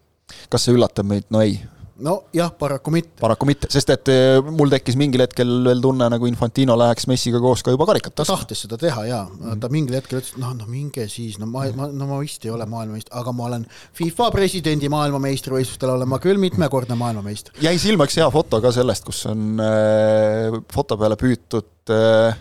[0.48, 1.24] kas see üllatab meid?
[1.30, 1.58] no ei
[2.04, 3.16] nojah, paraku mitte.
[3.20, 7.40] paraku mitte, sest et eh, mul tekkis mingil hetkel veel tunne, nagu Infantino läheks Messiga
[7.42, 9.60] koos ka juba karikat ta tahtis seda teha jaa mm, -hmm.
[9.62, 12.44] ta mingil hetkel ütles, et noh, no minge siis, no ma, ma, no ma vist
[12.46, 13.66] ei ole maailmameister, aga ma olen
[13.98, 17.54] FIFA presidendi maailmameistrivõistlustel olen ma küll mitmekordne maailmameister.
[17.62, 22.36] jäi silma üks hea foto ka sellest, kus on äh, foto peale püütud äh,,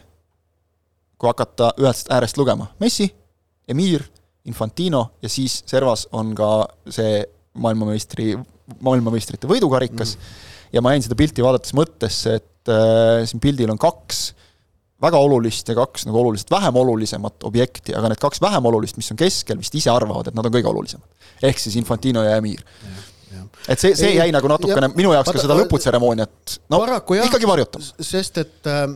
[1.18, 3.10] kui hakata ühest äärest lugema, Messi,
[3.68, 4.06] Emir,
[4.46, 7.26] Infantino ja siis servas on ka see
[7.58, 8.36] maailmameistri
[8.84, 10.34] maailmameistrite võidukarikas mm.
[10.76, 14.28] ja ma jäin seda pilti vaadates mõttesse, et äh, siin pildil on kaks
[15.02, 19.12] väga olulist ja kaks nagu oluliselt vähem olulisemat objekti, aga need kaks vähem olulist, mis
[19.14, 21.30] on keskel, vist ise arvavad, et nad on kõige olulisemad.
[21.44, 22.64] ehk siis Infantino ja Emir.
[23.68, 26.82] et see, see jäi nagu natukene ja, minu jaoks ka seda lõputseremooniat, no
[27.22, 27.86] ikkagi varjutab.
[28.02, 28.88] sest et äh,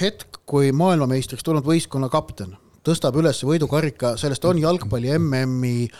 [0.00, 5.90] hetk, kui maailmameistriks tulnud võistkonna kapten tõstab üles võidukarika, sellest on jalgpalli MM-i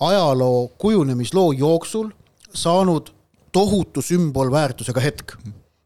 [0.00, 2.08] ajaloo kujunemisloo jooksul
[2.54, 3.10] saanud
[3.52, 5.34] tohutu sümbolväärtusega hetk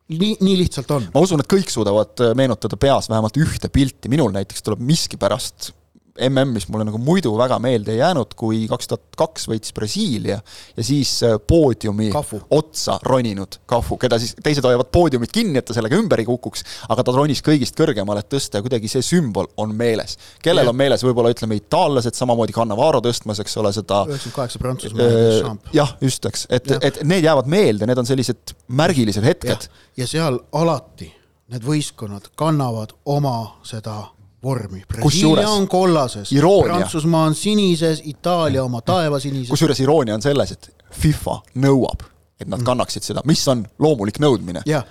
[0.09, 1.07] nii, nii lihtsalt on.
[1.15, 5.73] ma usun, et kõik suudavad äh, meenutada peas vähemalt ühte pilti, minul näiteks tuleb miskipärast
[6.15, 10.37] MM-is mulle nagu muidu väga meelde ei jäänud, kui kaks tuhat kaks võitis Brasiilia
[10.77, 12.39] ja siis äh, poodiumi Kafu.
[12.55, 16.63] otsa roninud Kafu, keda siis teised hoiavad poodiumit kinni, et ta sellega ümber ei kukuks,
[16.95, 20.15] aga ta ronis kõigist kõrgemale, et tõsta ja kuidagi see sümbol on meeles.
[20.43, 20.71] kellel ja.
[20.71, 25.75] on meeles, võib-olla ütleme itaallased, samamoodi Cannavaro tõstmas, eks ole, seda üheksakümmend kaheksa Prantsusmaa äh,.
[25.75, 29.67] jah, just, eks, et, et need jäävad meelde, need on sellised märgilised hetked.
[29.99, 31.11] ja seal alati
[31.51, 33.99] need võistkonnad kannavad oma seda
[34.45, 34.83] vormi.
[34.89, 36.31] Brasiilia on kollases,
[36.65, 39.51] Prantsusmaa on sinises, Itaalia oma taevasinises.
[39.51, 42.05] kusjuures iroonia on selles, et FIFA nõuab,
[42.39, 42.69] et nad mm.
[42.69, 44.63] kannaksid seda, mis on loomulik nõudmine.
[44.69, 44.87] jah,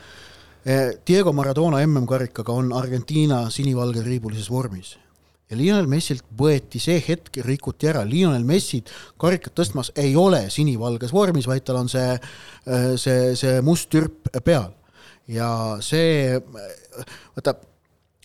[0.65, 4.97] eh, Diego Maradona MM-karikaga on Argentiina sinivalge triibulises vormis
[5.53, 8.89] ja Lionel Messilt võeti see hetk, rikuti ära, Lionel Messit
[9.21, 12.15] karikat tõstmas ei ole sinivalges vormis, vaid tal on see,
[12.65, 14.71] eh, see, see must türp peal.
[15.27, 16.35] ja see,
[17.35, 17.53] vaata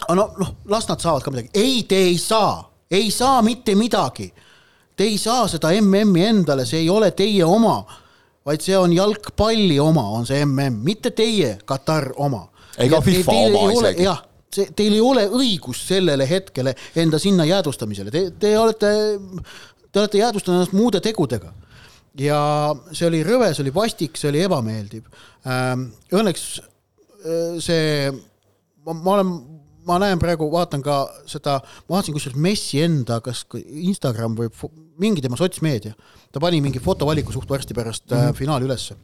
[0.07, 3.75] aga no, noh, las nad saavad ka midagi, ei, te ei saa, ei saa mitte
[3.79, 4.29] midagi.
[4.99, 7.77] Te ei saa seda MM-i endale, see ei ole teie oma,
[8.47, 12.49] vaid see on jalgpalli oma, on see MM, mitte teie, Katar oma.
[12.79, 14.07] ega FIFA oma isegi.
[14.07, 14.21] jah,
[14.55, 18.93] see, teil ei ole õigust sellele hetkele enda sinna jäädvustamisele, te, te olete,
[19.91, 21.53] te olete jäädvustanud ennast muude tegudega
[22.19, 22.41] ja
[22.91, 25.07] see oli rõve, see oli vastik, see oli ebameeldiv.
[26.19, 26.47] Õnneks
[27.63, 28.11] see,
[28.87, 29.33] ma olen
[29.89, 34.51] ma näen praegu, vaatan ka seda, ma vaatasin kusjuures Messi enda, kas Instagram või
[35.01, 35.97] mingi tema sotsmeedia,
[36.33, 38.39] ta pani mingi fotovaliku suht varsti pärast mm -hmm.
[38.39, 38.99] finaali ülesse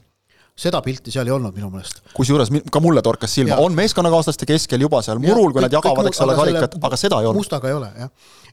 [0.55, 2.01] seda pilti seal ei olnud minu meelest.
[2.15, 6.21] kusjuures ka mulle torkas silma, on meeskonnakaaslaste keskel juba seal murul, kui nad jagavad, eks
[6.23, 7.43] ole, karikat, aga seda ei olnud.
[7.43, 8.13] mustaga ei ole, jah.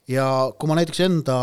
[0.10, 0.26] Ja
[0.58, 1.38] kui ma näiteks enda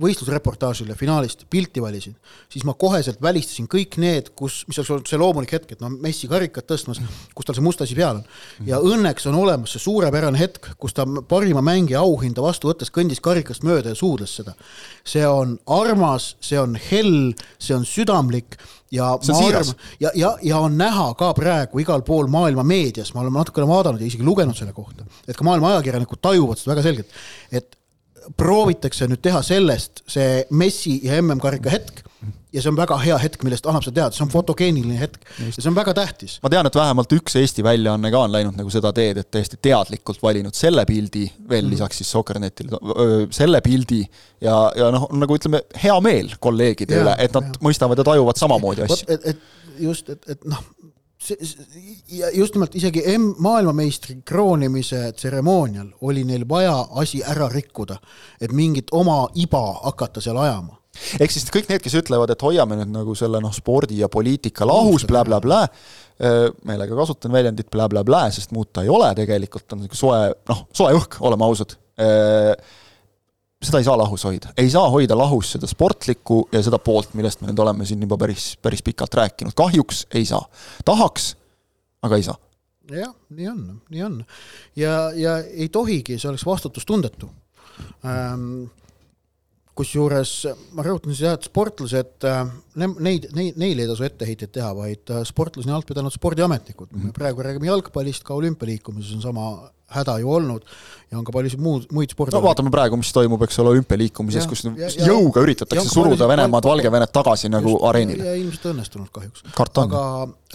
[0.00, 2.16] võistlusreportaažile finaalist pilti valisin,
[2.50, 5.90] siis ma koheselt välistasin kõik need, kus, mis oleks olnud see loomulik hetk, et no
[5.92, 7.00] Messi karikat tõstmas,
[7.34, 8.24] kus tal see must asi peal on.
[8.66, 13.22] ja õnneks on olemas see suurepärane hetk, kus ta parima mängija auhinda vastu võttes kõndis
[13.24, 14.56] karikast mööda ja suudles seda.
[15.04, 18.58] see on armas, see on hell, see on südamlik
[18.94, 19.74] ja on siiras.
[20.00, 24.00] ja, ja, ja on näha ka praegu igal pool maailma meedias, ma olen natukene vaadanud
[24.02, 27.03] ja isegi lugenud selle kohta, et ka maailma ajakirjanikud tajuvad seda väga selgelt,
[27.52, 27.78] et
[28.40, 32.04] proovitakse nüüd teha sellest see Messi ja MM-karika hetk
[32.54, 35.58] ja see on väga hea hetk, millest annab seda teada, see on fotogeeniline hetk Just.
[35.58, 36.36] ja see on väga tähtis.
[36.42, 39.58] ma tean, et vähemalt üks Eesti väljaanne ka on läinud nagu seda teed, et täiesti
[39.62, 41.74] teadlikult valinud selle pildi veel mm.
[41.74, 42.80] lisaks siis Sokkernetile,
[43.34, 44.00] selle pildi
[44.44, 47.64] ja, ja noh, nagu ütleme, hea meel kolleegide ja, üle, et nad ja.
[47.66, 49.10] mõistavad ja tajuvad samamoodi asju.
[49.10, 50.62] et, et just, et, et noh,
[52.12, 57.96] ja just nimelt isegi M maailmameistri kroonimise tseremoonial oli neil vaja asi ära rikkuda,
[58.40, 60.78] et mingit oma iba hakata seal ajama.
[61.18, 64.66] Ehk siis kõik need, kes ütlevad, et hoiame nüüd nagu selle noh, spordi ja poliitika
[64.68, 65.64] lahus blä,, blä-blä-blä,
[66.70, 70.94] meelega kasutan väljendit blä-blä-blä, sest muud ta ei ole tegelikult, on niisugune soe, noh, soe
[70.94, 71.74] õhk, oleme ausad
[73.64, 77.42] seda ei saa lahus hoida, ei saa hoida lahus seda sportlikku ja seda poolt, millest
[77.42, 80.44] me nüüd oleme siin juba päris, päris pikalt rääkinud, kahjuks ei saa.
[80.84, 81.34] tahaks,
[82.02, 82.38] aga ei saa.
[82.92, 84.22] jah, nii on, nii on.
[84.76, 87.30] ja, ja ei tohigi, see oleks vastutustundetu
[88.04, 88.66] ähm,
[89.74, 90.32] kusjuures
[90.76, 92.42] ma rõhutan seda, et sportlased, äh,
[92.76, 97.00] neid, neid, neile ei tasu etteheiteid teha, vaid sportlasi on alt pidanud spordiametnikud mm.
[97.00, 97.16] -hmm.
[97.16, 99.48] praegu räägime jalgpallist, ka olümpialiikumises on sama
[99.94, 100.64] häda ju olnud
[101.10, 102.34] ja on ka paljusid muud, muid spordi.
[102.34, 106.66] no vaatame praegu, mis toimub, eks ole, olümpialiikumises, kus ja, ja, jõuga üritatakse suruda Venemaad,
[106.68, 108.26] Valgevenet tagasi nagu just, areenile.
[108.30, 109.44] ja ilmselt õnnestunud kahjuks.
[109.84, 110.02] aga,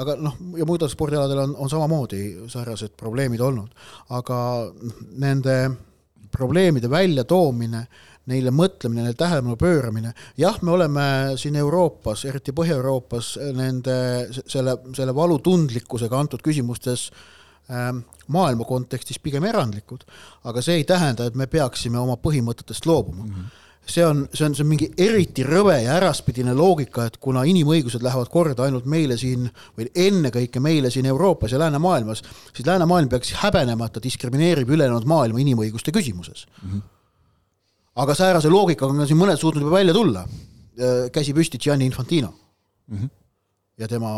[0.04, 3.88] aga noh, ja muudel spordialadel on, on samamoodi sarnased probleemid olnud,
[4.20, 4.40] aga
[5.22, 5.60] nende
[6.30, 10.14] probleemide väljatoomine äh, neile mõtlemine, neile tähelepanu pööramine.
[10.38, 11.06] jah, me oleme
[11.40, 13.98] siin Euroopas, eriti Põhja-Euroopas, nende,
[14.46, 17.38] selle, selle valutundlikkusega antud küsimustes ähm,
[18.28, 20.06] maailma kontekstis pigem erandlikud,
[20.50, 23.34] aga see ei tähenda, et me peaksime oma põhimõtetest loobuma mm.
[23.34, 23.58] -hmm
[23.90, 28.04] see on, see on, see on mingi eriti rõve ja äraspidine loogika, et kuna inimõigused
[28.06, 32.22] lähevad korda ainult meile siin või ennekõike meile siin Euroopas ja läänemaailmas,
[32.54, 36.70] siis läänemaailm peaks häbenema, et ta diskrimineerib ülejäänud maailma inimõiguste küsimuses mm.
[36.70, 36.88] -hmm
[38.00, 40.26] aga säärase loogikaga on siin mõned suutnud juba välja tulla.
[40.80, 42.98] Äh, käsi püsti Gianni Infantino mm.
[42.98, 43.10] -hmm.
[43.80, 44.12] Ja tema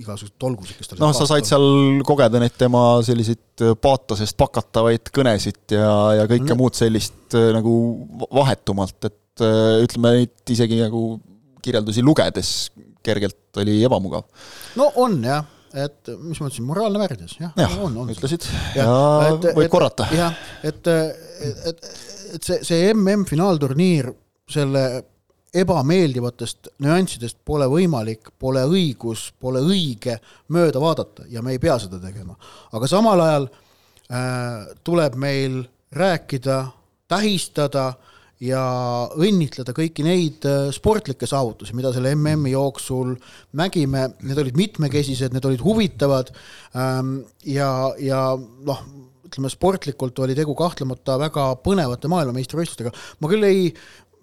[0.00, 5.76] igasugused tolgused, kes tal noh, sa said seal kogeda neid tema selliseid paatosest pakatavaid kõnesid
[5.76, 6.58] ja, ja kõike no.
[6.64, 7.74] muud sellist äh, nagu
[8.26, 11.04] vahetumalt, et äh, ütleme neid isegi nagu
[11.62, 12.52] kirjeldusi lugedes
[13.04, 14.26] kergelt oli ebamugav.
[14.80, 18.10] no on jah et mis ma ütlesin, moraalne värdjas, jah ja, on, on.
[18.10, 18.42] ütlesid
[18.74, 20.08] ja, ja et, võib et, korrata.
[20.14, 20.34] jah,
[20.66, 21.84] et, et, et,
[22.34, 24.10] et see, see MM-finaalturniir,
[24.50, 24.84] selle
[25.54, 30.18] ebameeldivatest nüanssidest pole võimalik, pole õigus, pole õige
[30.54, 32.36] mööda vaadata ja me ei pea seda tegema.
[32.72, 36.62] aga samal ajal äh, tuleb meil rääkida,
[37.10, 37.92] tähistada
[38.40, 38.62] ja
[39.18, 43.16] õnnitleda kõiki neid äh, sportlikke saavutusi, mida selle MM-i jooksul
[43.58, 46.30] nägime, need olid mitmekesised, need olid huvitavad
[46.78, 48.84] ähm, ja, ja noh,
[49.30, 53.68] ütleme sportlikult oli tegu kahtlemata väga põnevate maailmameistrivõistlustega, ma küll ei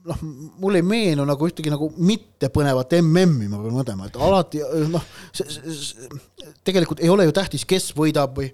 [0.08, 0.22] noh,
[0.62, 5.08] mul ei meenu nagu ühtegi nagu mittepõnevat MM-i, ma pean mõtlema, et alati noh,
[6.68, 8.52] tegelikult ei ole ju tähtis, kes võidab või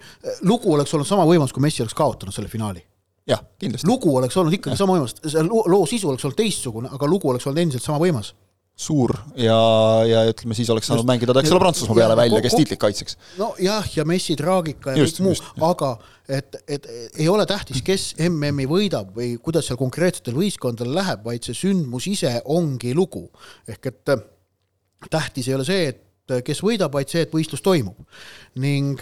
[0.47, 2.83] lugu oleks olnud sama võimalus, kui Messi oleks kaotanud selle finaali.
[3.29, 3.87] jah, kindlasti.
[3.87, 4.81] lugu oleks olnud ikkagi ja.
[4.83, 8.33] sama võimalus, see loo sisu oleks olnud teistsugune, aga lugu oleks olnud endiselt sama võimas
[8.73, 9.57] suur ja,
[10.09, 13.17] ja ütleme, siis oleks saanud mängida ta, eks ole, Prantsusmaa peale välja, kes tiitlit kaitseks.
[13.37, 15.91] nojah, ja Messi traagika ja just, kõik muu, aga
[16.25, 16.87] et, et
[17.21, 22.09] ei ole tähtis, kes MM-i võidab või kuidas seal konkreetsetel võistkondadel läheb, vaid see sündmus
[22.09, 23.27] ise ongi lugu.
[23.69, 24.15] ehk et
[25.11, 28.01] tähtis ei ole see, et kes võidab, vaid see, et võistlus toimub.
[28.55, 28.97] ning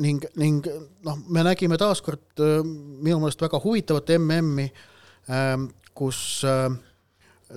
[0.00, 0.68] ning, ning
[1.04, 4.68] noh, me nägime taaskord äh, minu meelest väga huvitavat MM-i,
[5.96, 6.70] kus äh,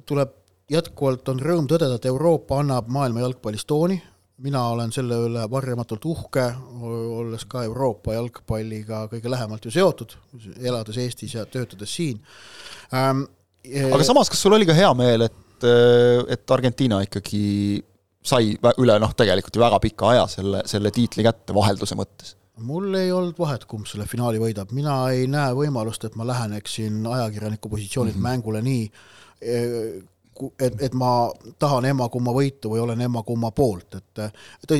[0.07, 0.33] tuleb
[0.71, 3.97] jätkuvalt on rõõm tõdeda, et Euroopa annab maailma jalgpallis tooni,
[4.45, 6.45] mina olen selle üle varjamatult uhke,
[6.81, 10.15] olles ka Euroopa jalgpalliga kõige lähemalt ju seotud,
[10.59, 12.19] elades Eestis ja töötades siin
[12.93, 13.23] ähm,.
[13.63, 15.67] aga samas, kas sul oli ka hea meel, et,
[16.35, 17.43] et Argentiina ikkagi
[18.25, 22.35] sai üle noh, tegelikult ju väga pika aja selle, selle tiitli kätte vahelduse mõttes
[22.65, 27.01] mul ei olnud vahet, kumb selle finaali võidab, mina ei näe võimalust, et ma läheneksin
[27.03, 28.29] ajakirjaniku positsioonilt mm -hmm.
[28.29, 28.85] mängule nii,
[29.41, 30.03] eh,
[30.59, 31.29] et, et ma
[31.59, 34.23] tahan emma-kumma võitu või olen emma-kumma poolt, et,
[34.65, 34.77] et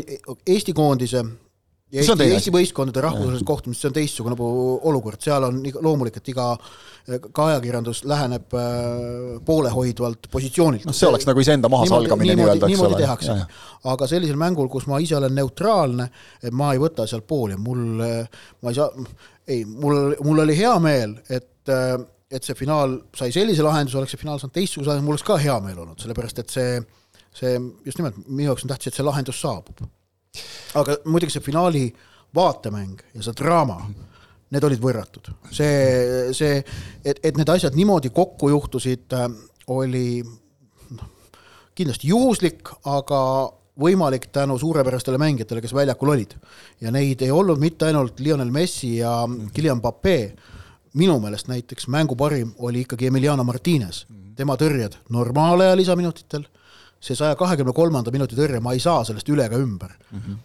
[0.48, 1.24] Eesti koondise
[1.94, 4.48] ja Eesti, Eesti võistkondade rahvusvahelised kohtumised, see on teistsugune nagu
[4.90, 6.48] olukord, seal on loomulik, et iga,
[7.26, 10.88] ka ajakirjandus läheneb äh, poolehoidvalt positsioonilt.
[10.90, 13.00] noh, see oleks nagu iseenda mahasalgamine nii-öelda, eks ole.
[13.00, 13.38] tehakse,
[13.94, 16.10] aga sellisel mängul, kus ma ise olen neutraalne,
[16.44, 19.08] et ma ei võta seal pooli, mul, ma ei saa,
[19.48, 21.76] ei, mul, mul oli hea meel, et
[22.36, 25.40] et see finaal sai sellise lahenduse, oleks see finaal saanud teistsuguse lahenduse, mul oleks ka
[25.42, 26.80] hea meel olnud, sellepärast et see,
[27.36, 27.54] see
[27.88, 29.86] just nimelt, minu jaoks on tähtis, et see lahendus saabub
[30.80, 31.86] aga muidugi see finaali
[32.36, 33.80] vaatemäng ja see draama,
[34.54, 35.30] need olid võrratud.
[35.52, 36.62] see, see,
[37.04, 39.30] et, et need asjad niimoodi kokku juhtusid, äh,
[39.74, 41.12] oli noh,
[41.78, 43.22] kindlasti juhuslik, aga
[43.82, 46.36] võimalik tänu suurepärastele mängijatele, kes väljakul olid.
[46.82, 49.24] ja neid ei olnud mitte ainult Lionel Messi ja
[49.56, 50.36] Kylian Pape,
[50.96, 56.46] minu meelest näiteks mängu parim oli ikkagi Emiliano Martinez, tema tõrjed normaalaja lisaminutitel
[57.06, 60.20] see saja kahekümne kolmanda minuti tõrje, ma ei saa sellest üle ega ümber mm.
[60.20, 60.44] -hmm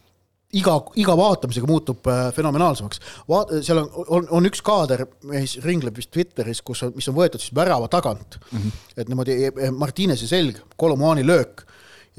[0.59, 3.01] iga, iga vaatamisega muutub äh, fenomenaalsemaks.
[3.31, 7.17] Vaat-, seal on, on, on üks kaader, mis ringleb vist Twitteris, kus on, mis on
[7.17, 8.59] võetud siis värava tagant mm.
[8.59, 8.87] -hmm.
[8.97, 11.65] et niimoodi e, e, Martinezi selg, Kolomuani löök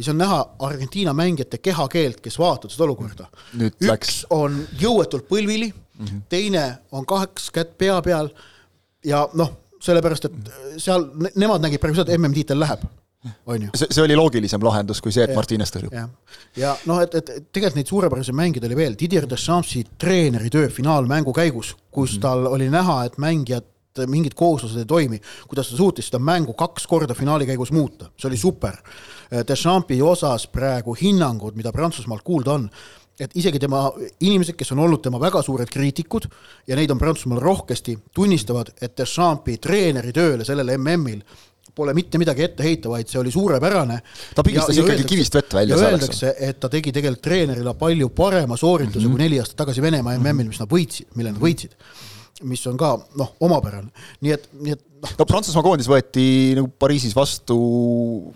[0.02, 3.28] ja siis on näha Argentiina mängijate kehakeelt, kes vaatavad seda olukorda.
[3.58, 4.16] üks läks.
[4.30, 6.22] on jõuetult põlvili mm, -hmm.
[6.30, 8.30] teine on kaks kätt pea peal
[9.06, 10.34] ja noh, sellepärast et
[10.78, 12.84] seal ne, nemad nägid praegu seda, et MM-tiitel läheb
[13.46, 13.70] on ju.
[13.76, 15.94] see, see oli loogilisem lahendus kui see, et Martines tõrjub.
[15.94, 16.08] ja,
[16.58, 21.76] ja noh, et, et tegelikult neid suurepäraseid mängijaid oli veel, Didier Deschamps' treeneritöö finaalmängu käigus,
[21.92, 22.22] kus mm.
[22.26, 23.70] tal oli näha, et mängijad
[24.08, 28.30] mingid kooslused ei toimi, kuidas ta suutis seda mängu kaks korda finaali käigus muuta, see
[28.30, 28.78] oli super.
[29.48, 32.70] Deschampi osas praegu hinnangud, mida Prantsusmaalt kuulda on,
[33.20, 33.86] et isegi tema
[34.20, 36.28] inimesed, kes on olnud tema väga suured kriitikud
[36.68, 41.24] ja neid on Prantsusmaal rohkesti, tunnistavad, et Deschampi treeneritööle sellel MM-il
[41.76, 44.00] pole mitte midagi ette heita, vaid see oli suurepärane.
[44.36, 45.78] ta pigistas ja, ikkagi kivist vett välja.
[45.78, 49.16] ja öeldakse, et ta tegi tegelikult treenerile palju parema soorituse mm -hmm.
[49.16, 51.78] kui neli aastat tagasi Venemaa MM-il, mis nad võitsid, mille nad võitsid.
[52.48, 55.16] Mis on ka noh, omapärane, nii et, nii et noh.
[55.20, 56.26] no Prantsusmaa koondis võeti
[56.58, 57.58] nagu Pariisis vastu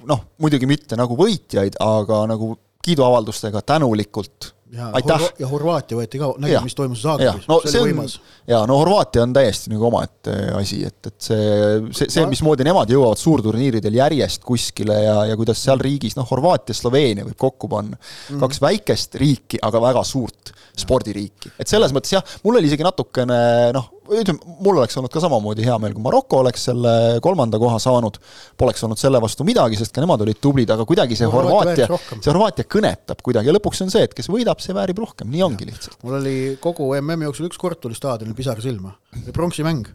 [0.08, 2.54] noh, muidugi mitte nagu võitjaid, aga nagu
[2.86, 5.26] kiiduavaldustega tänulikult ja, aitäh!
[5.40, 8.18] ja Horvaatia võeti ka, nägid, mis toimus Zagrebis, no, see oli võimas.
[8.50, 11.48] jaa, no Horvaatia on täiesti nagu omaette asi, et, et see,
[11.92, 16.78] see, see, mismoodi nemad jõuavad suurturniiridel järjest kuskile ja, ja kuidas seal riigis, noh, Horvaatia,
[16.78, 18.42] Sloveenia võib kokku panna mm.
[18.42, 21.54] kaks väikest riiki, aga väga suurt spordiriiki.
[21.60, 23.40] et selles mõttes jah, mul oli isegi natukene
[23.76, 26.94] noh, ütleme, mul oleks olnud ka samamoodi hea meel, kui Maroko oleks selle
[27.24, 28.20] kolmanda koha saanud,
[28.60, 32.32] poleks olnud selle vastu midagi, sest ka nemad olid tublid, aga kuidagi see Horvaatia, see
[32.32, 35.70] Horvaatia kõnetab kuidagi ja lõpuks on see, et kes võidab, see väärib rohkem, nii ongi
[35.70, 36.00] lihtsalt.
[36.06, 38.96] mul oli kogu MM-i jooksul üks kord tuli staadionil pisar silma,
[39.34, 39.90] pronksi mäng.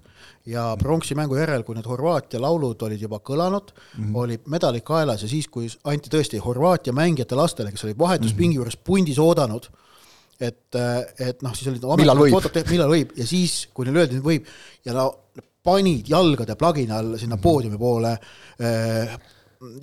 [0.48, 4.16] Ja pronksi mängu järel, kui need Horvaatia laulud olid juba kõlanud mm, -hmm.
[4.16, 8.76] oli medalid kaelas ja siis, kui anti tõesti Horvaatia mängijate lastele, kes olid vahetuspingi juures
[8.76, 9.68] pundis oodanud
[10.40, 10.78] et,
[11.20, 12.36] et noh, siis olid millal võib,
[12.70, 13.12] millal võib.
[13.18, 14.48] Ja siis, kui neile öeldi, et võib
[14.86, 15.10] ja no
[15.64, 18.14] panid jalgade plagina all sinna poodiumi poole
[18.64, 19.12] eh,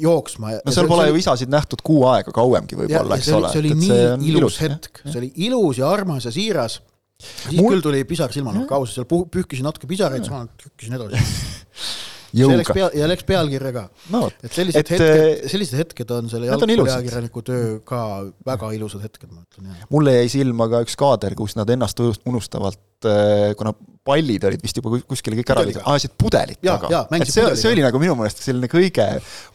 [0.01, 0.57] jooksma.
[0.65, 3.53] no seal pole ju isasid nähtud kuu aega kauemgi võib-olla, eks ole.
[3.53, 6.79] see oli nii see ilus, ilus hetk, see oli ilus ja armas ja siiras.
[7.21, 7.75] siis Mul...
[7.75, 11.21] küll tuli pisar silmanurka, ausalt, seal pühkisin natuke pisaraid, siis ma trükkisin edasi
[12.37, 12.75] jõuga.
[12.77, 13.83] Pea, ja läks pealkirja ka
[14.13, 14.27] no,.
[14.43, 18.01] et sellised et, hetked, äh, sellised hetked on selle jalgpalliajakirjaniku töö ka
[18.47, 19.73] väga ilusad hetked, ma ütlen.
[19.93, 23.73] mulle jäi silma ka üks kaader, kus nad ennast unustavalt, äh, kuna
[24.07, 27.03] pallid olid vist juba kuskile kõik ära viidud, ajasid pudelit taga.
[27.17, 29.05] et see, see oli nagu minu meelest selline kõige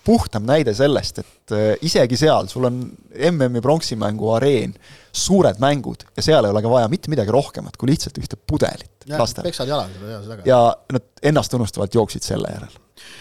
[0.05, 2.82] puhtam näide sellest, et äh, isegi seal sul on
[3.32, 4.76] MM-i pronksimängu areen,
[5.12, 9.09] suured mängud ja seal ei ole ka vaja mitte midagi rohkemat kui lihtsalt ühte pudelit
[9.11, 9.49] lastele.
[9.49, 10.62] peksad jalaga ja
[10.93, 12.76] nad ennastunustavalt jooksid selle järel.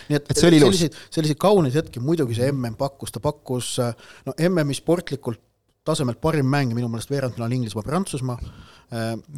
[0.10, 0.76] nii et, et see oli ilus.
[0.76, 3.78] selliseid, selliseid kauneid hetki muidugi see MM pakkus, ta pakkus
[4.28, 5.48] no MM-i sportlikult
[5.88, 8.38] tasemelt parim mäng minu meelest veerandfinaal Inglismaa-Prantsusmaa.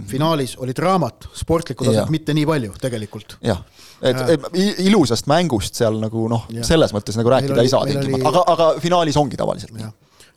[0.09, 3.37] Finaalis oli draamat, sportlikku taset mitte nii palju tegelikult.
[3.45, 3.59] jah,
[4.01, 4.47] et äh,
[4.87, 8.69] ilusast mängust seal nagu noh, selles mõttes nagu rääkida oli, ei saa tingimata, aga, aga
[8.81, 9.91] finaalis ongi tavaliselt nii.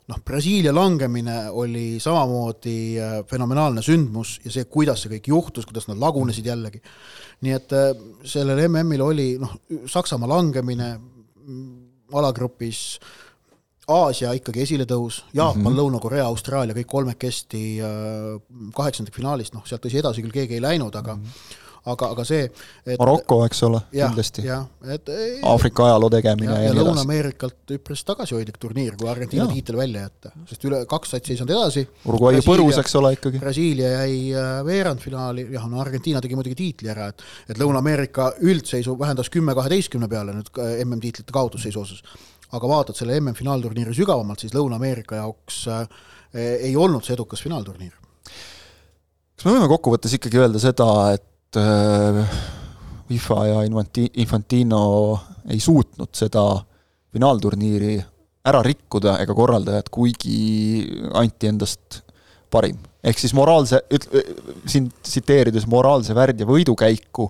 [0.07, 5.89] Noh, Brasiilia langemine oli samamoodi äh, fenomenaalne sündmus ja see, kuidas see kõik juhtus, kuidas
[5.89, 6.79] nad lagunesid jällegi.
[7.43, 7.89] nii et äh,
[8.23, 9.57] sellel MM-il oli noh,
[9.89, 11.73] Saksamaa langemine mm,
[12.15, 12.99] alagrupis,
[13.87, 17.61] Aasia ikkagi esiletõus, Jaapan mm -hmm., Lõuna-Korea, Austraalia, kõik kolmekesti
[18.75, 22.43] kaheksandikfinaalist, noh, sealt tõsi, edasi küll keegi ei läinud, aga mm -hmm aga, aga see
[22.47, 24.43] et Maroko, eks ole, kindlasti.
[25.47, 30.33] Aafrika ajaloo tegemine ja, ja, ja Lõuna-Ameerikalt üpris tagasihoidlik turniir, kui Argentiina tiitel välja jätta,
[30.49, 31.85] sest üle, kaks satsi ei saanud edasi.
[32.09, 33.41] Uruguay põrus, eks ole, ikkagi.
[33.43, 38.97] Brasiilia jäi äh, veerandfinaali, jah, no Argentiina tegi muidugi tiitli ära, et et Lõuna-Ameerika üldseisu
[38.99, 42.03] vähendas kümme kaheteistkümne peale nüüd äh, MM-tiitlite kaotusseisu osas.
[42.55, 45.87] Aga vaatad selle MM-finaalturniiri sügavamalt, siis Lõuna-Ameerika jaoks äh,
[46.37, 47.93] ei olnud see edukas finaalturniir.
[49.35, 51.59] kas me võime kokkuvõttes ikkagi öelda seda, et
[53.11, 54.83] FIFA äh, ja Infanti-, Infantino
[55.49, 56.45] ei suutnud seda
[57.15, 57.97] finaalturniiri
[58.47, 60.37] ära rikkuda ega korraldajad, kuigi
[61.19, 62.01] anti endast
[62.51, 62.79] parim.
[63.03, 64.09] ehk siis moraalse, üt-,
[64.67, 67.29] siin tsiteerides moraalse värd- ja võidukäiku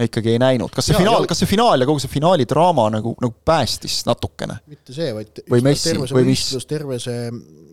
[0.00, 2.46] me ikkagi ei näinud, kas see ja, finaal, kas see finaal ja kogu see finaali
[2.48, 4.56] draama nagu, nagu päästis natukene?
[4.70, 6.46] mitte see, vaid või Messi või mis?
[6.70, 7.28] terve see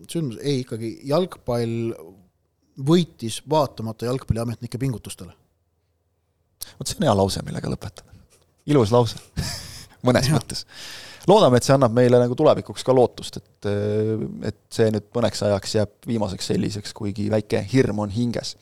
[0.08, 1.94] sündmus, ei ikkagi jalgpall
[2.88, 5.32] võitis vaatamata jalgpalliametnike pingutustele.
[6.76, 8.16] vot see on hea lause, millega lõpetada.
[8.68, 9.20] ilus lause
[10.06, 10.36] mõnes ja.
[10.36, 10.66] mõttes.
[11.30, 13.72] loodame, et see annab meile nagu tulevikuks ka lootust, et,
[14.52, 18.58] et see nüüd mõneks ajaks jääb viimaseks selliseks, kuigi väike hirm on hinges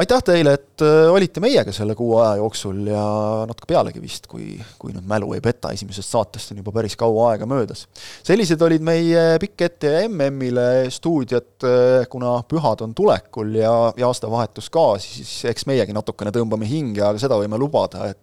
[0.00, 3.02] aitäh teile, et äh, olite meiega selle kuu aja jooksul ja
[3.48, 7.32] natuke pealegi vist, kui, kui nüüd mälu ei peta, esimesest saatest on juba päris kaua
[7.32, 7.84] aega möödas.
[8.24, 14.72] sellised olid meie pikk ette MM-ile stuudiod, äh, kuna pühad on tulekul ja, ja aastavahetus
[14.72, 18.20] ka, siis eks meiegi natukene tõmbame hinge, aga seda võime lubada, et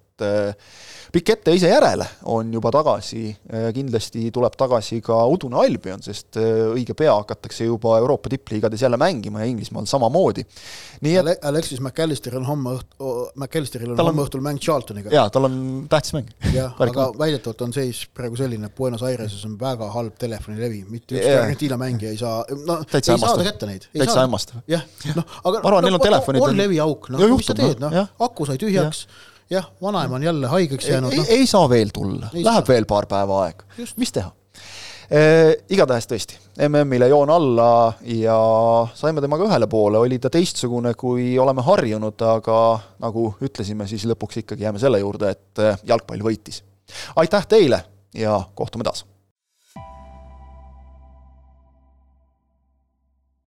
[1.09, 6.01] äh, pikk ette ise järele on juba tagasi, äh, kindlasti tuleb tagasi ka udune Albion,
[6.05, 10.45] sest äh, õige pea hakatakse juba Euroopa tippliigades jälle mängima ja Inglismaal samamoodi.
[11.01, 12.99] nii et Ale Alexis McAllister on homme õht-,
[13.35, 15.09] McAllisteril on homme õhtul mäng Charltoniga.
[15.13, 15.57] jaa, tal on
[15.89, 16.29] tähtis mäng.
[16.57, 21.17] jah, aga väidetavalt on seis praegu selline, et Buenos Aireses on väga halb telefonilevi, mitte
[21.17, 23.89] ükski Argentiina mängija ei saa, no ei saada kätte neid.
[23.97, 24.61] täitsa hämmastav.
[24.69, 24.85] jah,
[25.15, 27.99] noh, aga ma arvan, neil on telefonid on leviauk, noh, mis sa teed, noh,
[28.29, 29.07] aku sai tühjaks
[29.49, 31.11] jah, vanaema on jälle haigeks jäänud.
[31.11, 31.25] ei, no.
[31.27, 32.73] ei saa veel tulla, läheb saa.
[32.73, 33.65] veel paar päeva aega,
[33.97, 34.31] mis teha
[35.09, 35.21] e,.
[35.69, 37.69] igatahes tõesti, MM-ile joon alla
[38.05, 38.39] ja
[38.93, 42.57] saime temaga ühele poole, oli ta teistsugune, kui oleme harjunud, aga
[43.05, 46.63] nagu ütlesime, siis lõpuks ikkagi jääme selle juurde, et jalgpall võitis.
[47.15, 47.83] aitäh teile
[48.13, 49.05] ja kohtume taas!